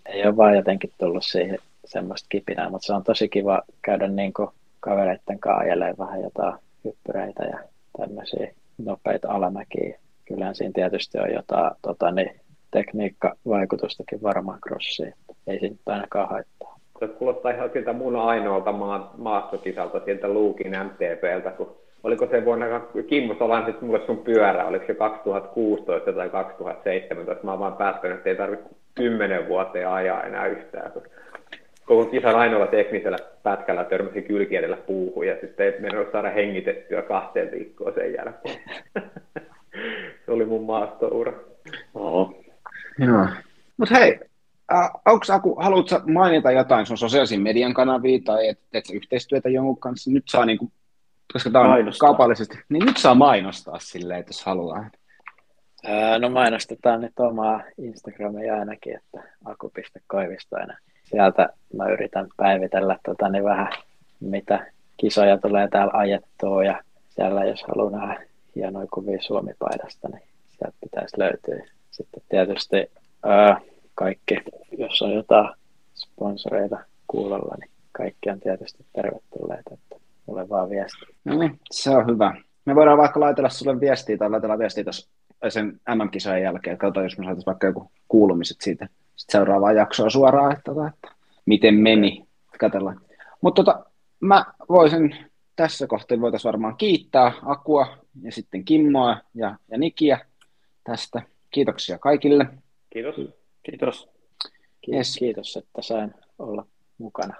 [0.06, 4.32] ei ole vaan jotenkin tullut siihen semmoista kipinää, mutta se on tosi kiva käydä niin
[4.32, 4.48] kuin
[4.80, 7.58] kavereiden kanssa ajelemaan vähän jotain hyppyreitä ja
[7.98, 9.98] tämmöisiä nopeita alamäkiä.
[10.24, 15.14] Kyllähän siinä tietysti on jotain tota, niin, tekniikkavaikutustakin varmaan crossiin.
[15.46, 16.78] Ei siinä nyt ainakaan haittaa.
[16.98, 22.66] Se kuulostaa ihan siltä mun ainoalta maa, maastokisalta sieltä Luukin MTPltä, kun oliko se vuonna,
[23.06, 28.16] Kimmo, sä lainasit mulle sun pyörä, oliko se 2016 tai 2017, mä oon vaan päättänyt,
[28.16, 31.02] että ei tarvitse kymmenen vuoteen ajaa enää yhtään, kun
[31.86, 37.50] koko kisan ainoalla teknisellä pätkällä törmäsi kylkiedellä puuhun ja sitten ei mennyt saada hengitettyä kahteen
[37.50, 38.60] viikkoon sen jälkeen.
[40.26, 41.32] se oli mun maastoura.
[41.94, 42.34] Oo.
[42.98, 43.26] Joo.
[43.76, 44.20] Mutta hei,
[44.72, 49.78] äh, onko Aku, haluatko mainita jotain sun sosiaalisen median kanavia tai et, teet yhteistyötä jonkun
[49.78, 50.10] kanssa?
[50.10, 50.72] Nyt saa niinku,
[51.32, 52.08] koska tämä on Mainostaa.
[52.08, 54.90] kaupallisesti, niin nyt saa mainostaa silleen, että jos haluaa.
[55.86, 60.76] Ää, no mainostetaan nyt omaa Instagramia ainakin, että aku.koivistoina.
[61.04, 63.68] Sieltä mä yritän päivitellä tota, niin vähän,
[64.20, 64.66] mitä
[64.96, 68.26] kisoja tulee täällä ajettua ja siellä jos haluaa nähdä
[68.56, 70.22] hienoja kuvia Suomi-paidasta, niin
[70.58, 71.66] sieltä pitäisi löytyä.
[71.90, 72.76] Sitten tietysti
[73.22, 73.60] ää,
[73.94, 74.34] kaikki,
[74.78, 75.48] jos on jotain
[75.94, 79.96] sponsoreita kuulolla, niin kaikki on tietysti tervetulleita, että
[80.26, 81.06] mulle vaan viesti.
[81.24, 82.34] No niin, se on hyvä.
[82.64, 85.10] Me voidaan vaikka laitella sulle viestiä tai laitella viestiä tuossa
[85.48, 90.10] sen MM-kisojen jälkeen, että katsotaan, jos me saataisiin vaikka joku kuulumiset siitä sit seuraavaa jaksoa
[90.10, 91.08] suoraan, että, että
[91.46, 92.26] miten meni,
[92.60, 93.00] katsellaan.
[93.40, 93.84] Mutta tota,
[94.20, 95.16] mä voisin
[95.56, 100.26] tässä kohtaa voitaisiin varmaan kiittää Akua ja sitten Kimmoa ja, ja Nikiä
[100.84, 101.22] tästä.
[101.50, 102.46] Kiitoksia kaikille.
[102.90, 103.14] Kiitos.
[103.62, 104.08] Kiitos.
[104.80, 106.66] Kiitos, kiitos että sain olla
[106.98, 107.34] mukana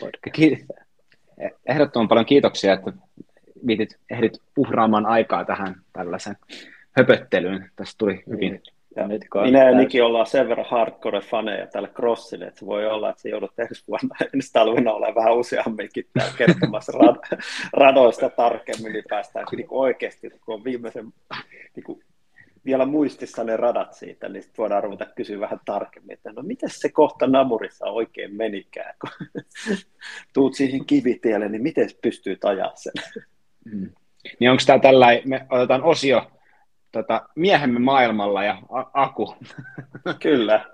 [0.00, 0.74] podcastissa.
[1.66, 2.92] Ehdottoman paljon kiitoksia, että
[3.66, 6.36] viitit, ehdit uhraamaan aikaa tähän tällaisen
[6.92, 7.70] höpöttelyyn.
[7.76, 8.52] Tässä tuli hyvin.
[8.52, 8.75] Niin.
[8.96, 13.10] Ja nyt Minä ja Niki ollaan sen verran hardcore-faneja tälle crossille, että se voi olla,
[13.10, 16.06] että se joudut ensi vuonna, ensi talvena olemaan vähän useamminkin
[16.38, 17.40] kertomassa rad,
[17.72, 21.12] radoista tarkemmin, niin päästään niin oikeasti, kun on viimeisen
[21.76, 22.00] niin kuin
[22.64, 26.70] vielä muistissa ne radat siitä, niin sitten voidaan ruveta kysyä vähän tarkemmin, että no miten
[26.70, 29.44] se kohta Namurissa oikein menikään, kun
[30.34, 32.92] tuut siihen kivitielle, niin miten pystyy ajaa sen?
[33.64, 33.90] Mm.
[34.40, 36.30] Niin onko tämä tällainen, me otetaan osio
[36.96, 39.34] tota, miehemme maailmalla ja a- Aku.
[40.22, 40.64] Kyllä.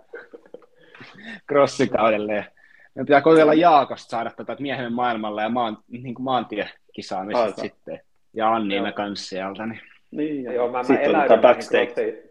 [1.47, 2.47] Krossikaudelle.
[2.95, 8.01] Me pitää kokeilla Jaakosta saada tätä miehemme maailmalla ja maan, niin kuin maantiekisaamiset sitten.
[8.35, 9.67] Ja Anniina kanssa sieltä.
[9.67, 9.81] Niin.
[10.11, 12.23] Niin, ja Joo, mä, mä, eläydyn backstage.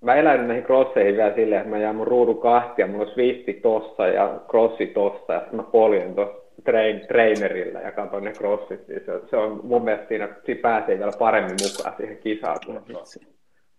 [0.00, 3.52] Mä eläydyn näihin crosseihin vielä silleen, että mä jään mun ruudun kahtia, mulla on Swifti
[3.52, 8.88] tossa ja crossi tossa, ja mä poljen tuossa train, trainerilla ja katson ne crossit.
[8.88, 12.82] Niin se, se, on mun mielestä siinä, siinä pääsee vielä paremmin mukaan siihen kisaan, kun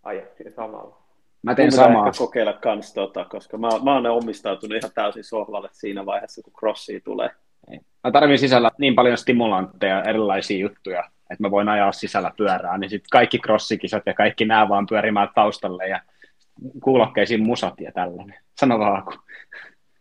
[0.04, 1.02] ajat siinä samalla.
[1.44, 2.08] Mä teen samaa.
[2.08, 6.54] Ehkä kokeilla kans tota, koska mä, mä oon omistautunut ihan täysin sohvalle siinä vaiheessa, kun
[6.54, 7.30] crossi tulee.
[8.04, 12.90] Mä tarvin sisällä niin paljon stimulantteja, erilaisia juttuja, että mä voin ajaa sisällä pyörää, niin
[12.90, 16.00] sitten kaikki crossikisat ja kaikki nämä vaan pyörimään taustalle ja
[16.84, 18.36] kuulokkeisiin musat ja tällainen.
[18.60, 19.20] Sano vaan, kun.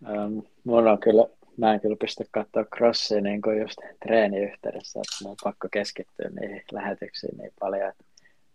[0.08, 1.26] Ähm, mulla on kyllä,
[1.60, 6.30] mä en kyllä pysty katsoa crossia niin kuin just treeniyhteydessä, että mun on pakko keskittyä
[6.40, 8.04] niihin lähetyksiin niin paljon, että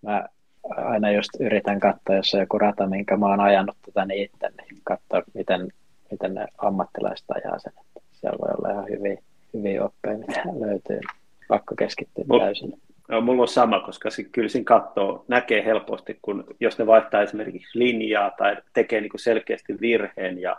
[0.02, 0.26] mä
[0.70, 4.50] aina just yritän katsoa, jos on joku rata, minkä mä oon ajanut tätä niin itse,
[4.50, 5.68] niin katsoa, miten,
[6.12, 7.74] miten ne ammattilaiset ajaa sen.
[7.80, 9.22] Että siellä voi olla ihan hyviä,
[9.54, 11.00] hyviä oppeja, mitä löytyy
[11.48, 12.74] pakko keskittyä Mul, täysin.
[13.08, 17.22] No, mulla on sama, koska sit, kyllä siinä katsoo, näkee helposti, kun jos ne vaihtaa
[17.22, 20.58] esimerkiksi linjaa tai tekee niin selkeästi virheen ja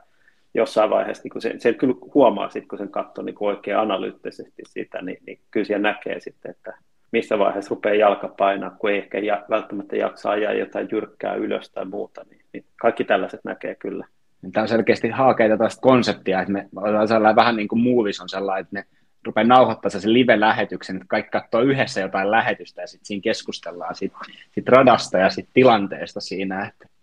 [0.57, 4.63] jossain vaiheessa niin se, se kyllä huomaa sitten, kun sen katsoo niin kuin oikein analyyttisesti
[4.69, 6.79] sitä, niin, niin kyllä siellä näkee sitten, että
[7.13, 11.71] missä vaiheessa rupeaa jalka painaa, kun ei ehkä ja, välttämättä jaksa ajaa jotain jyrkkää ylös
[11.71, 14.07] tai muuta, niin, niin kaikki tällaiset näkee kyllä.
[14.53, 18.29] Tämä on selkeästi haakeita tästä konseptia, että me ollaan sellainen vähän niin kuin Movies on
[18.29, 18.85] sellainen, että ne
[19.27, 24.13] rupeaa nauhoittaa sen live-lähetyksen, että kaikki katsoo yhdessä jotain lähetystä ja sitten siinä keskustellaan sit,
[24.53, 26.67] sit radasta ja sit tilanteesta siinä.
[26.67, 26.96] Että.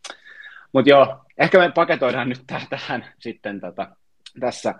[0.74, 3.95] Mutta joo, ehkä me paketoidaan nyt tähän sitten tota,
[4.39, 4.76] tässä.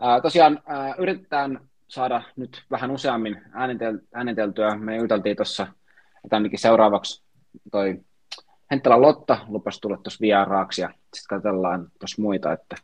[0.00, 4.76] Ää, tosiaan ää, yritetään saada nyt vähän useammin äänitel, ääniteltyä.
[4.76, 5.66] Me juteltiin tuossa,
[6.24, 7.22] että ainakin seuraavaksi
[7.70, 8.00] toi
[8.70, 12.76] Henttälä Lotta lupasi tulla tuossa vieraaksi ja sitten katsellaan tuossa muita, että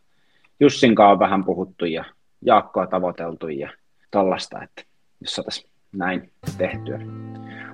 [0.61, 2.05] Jussinkaan on vähän puhuttu ja
[2.43, 3.71] Jaakkoa tavoiteltu ja
[4.11, 4.83] tollasta, että
[5.21, 6.99] jos saataisiin näin tehtyä.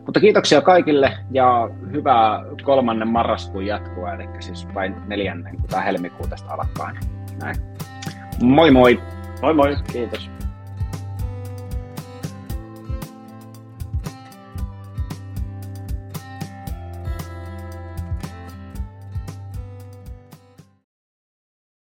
[0.07, 6.27] Mutta kiitoksia kaikille ja hyvää kolmannen marraskuun jatkua, eli siis vain neljännen, kun tämä helmikuu
[6.27, 6.93] tästä alkaa.
[7.43, 7.57] Näin.
[8.43, 9.01] Moi moi!
[9.43, 9.77] Moi moi!
[9.93, 10.31] Kiitos.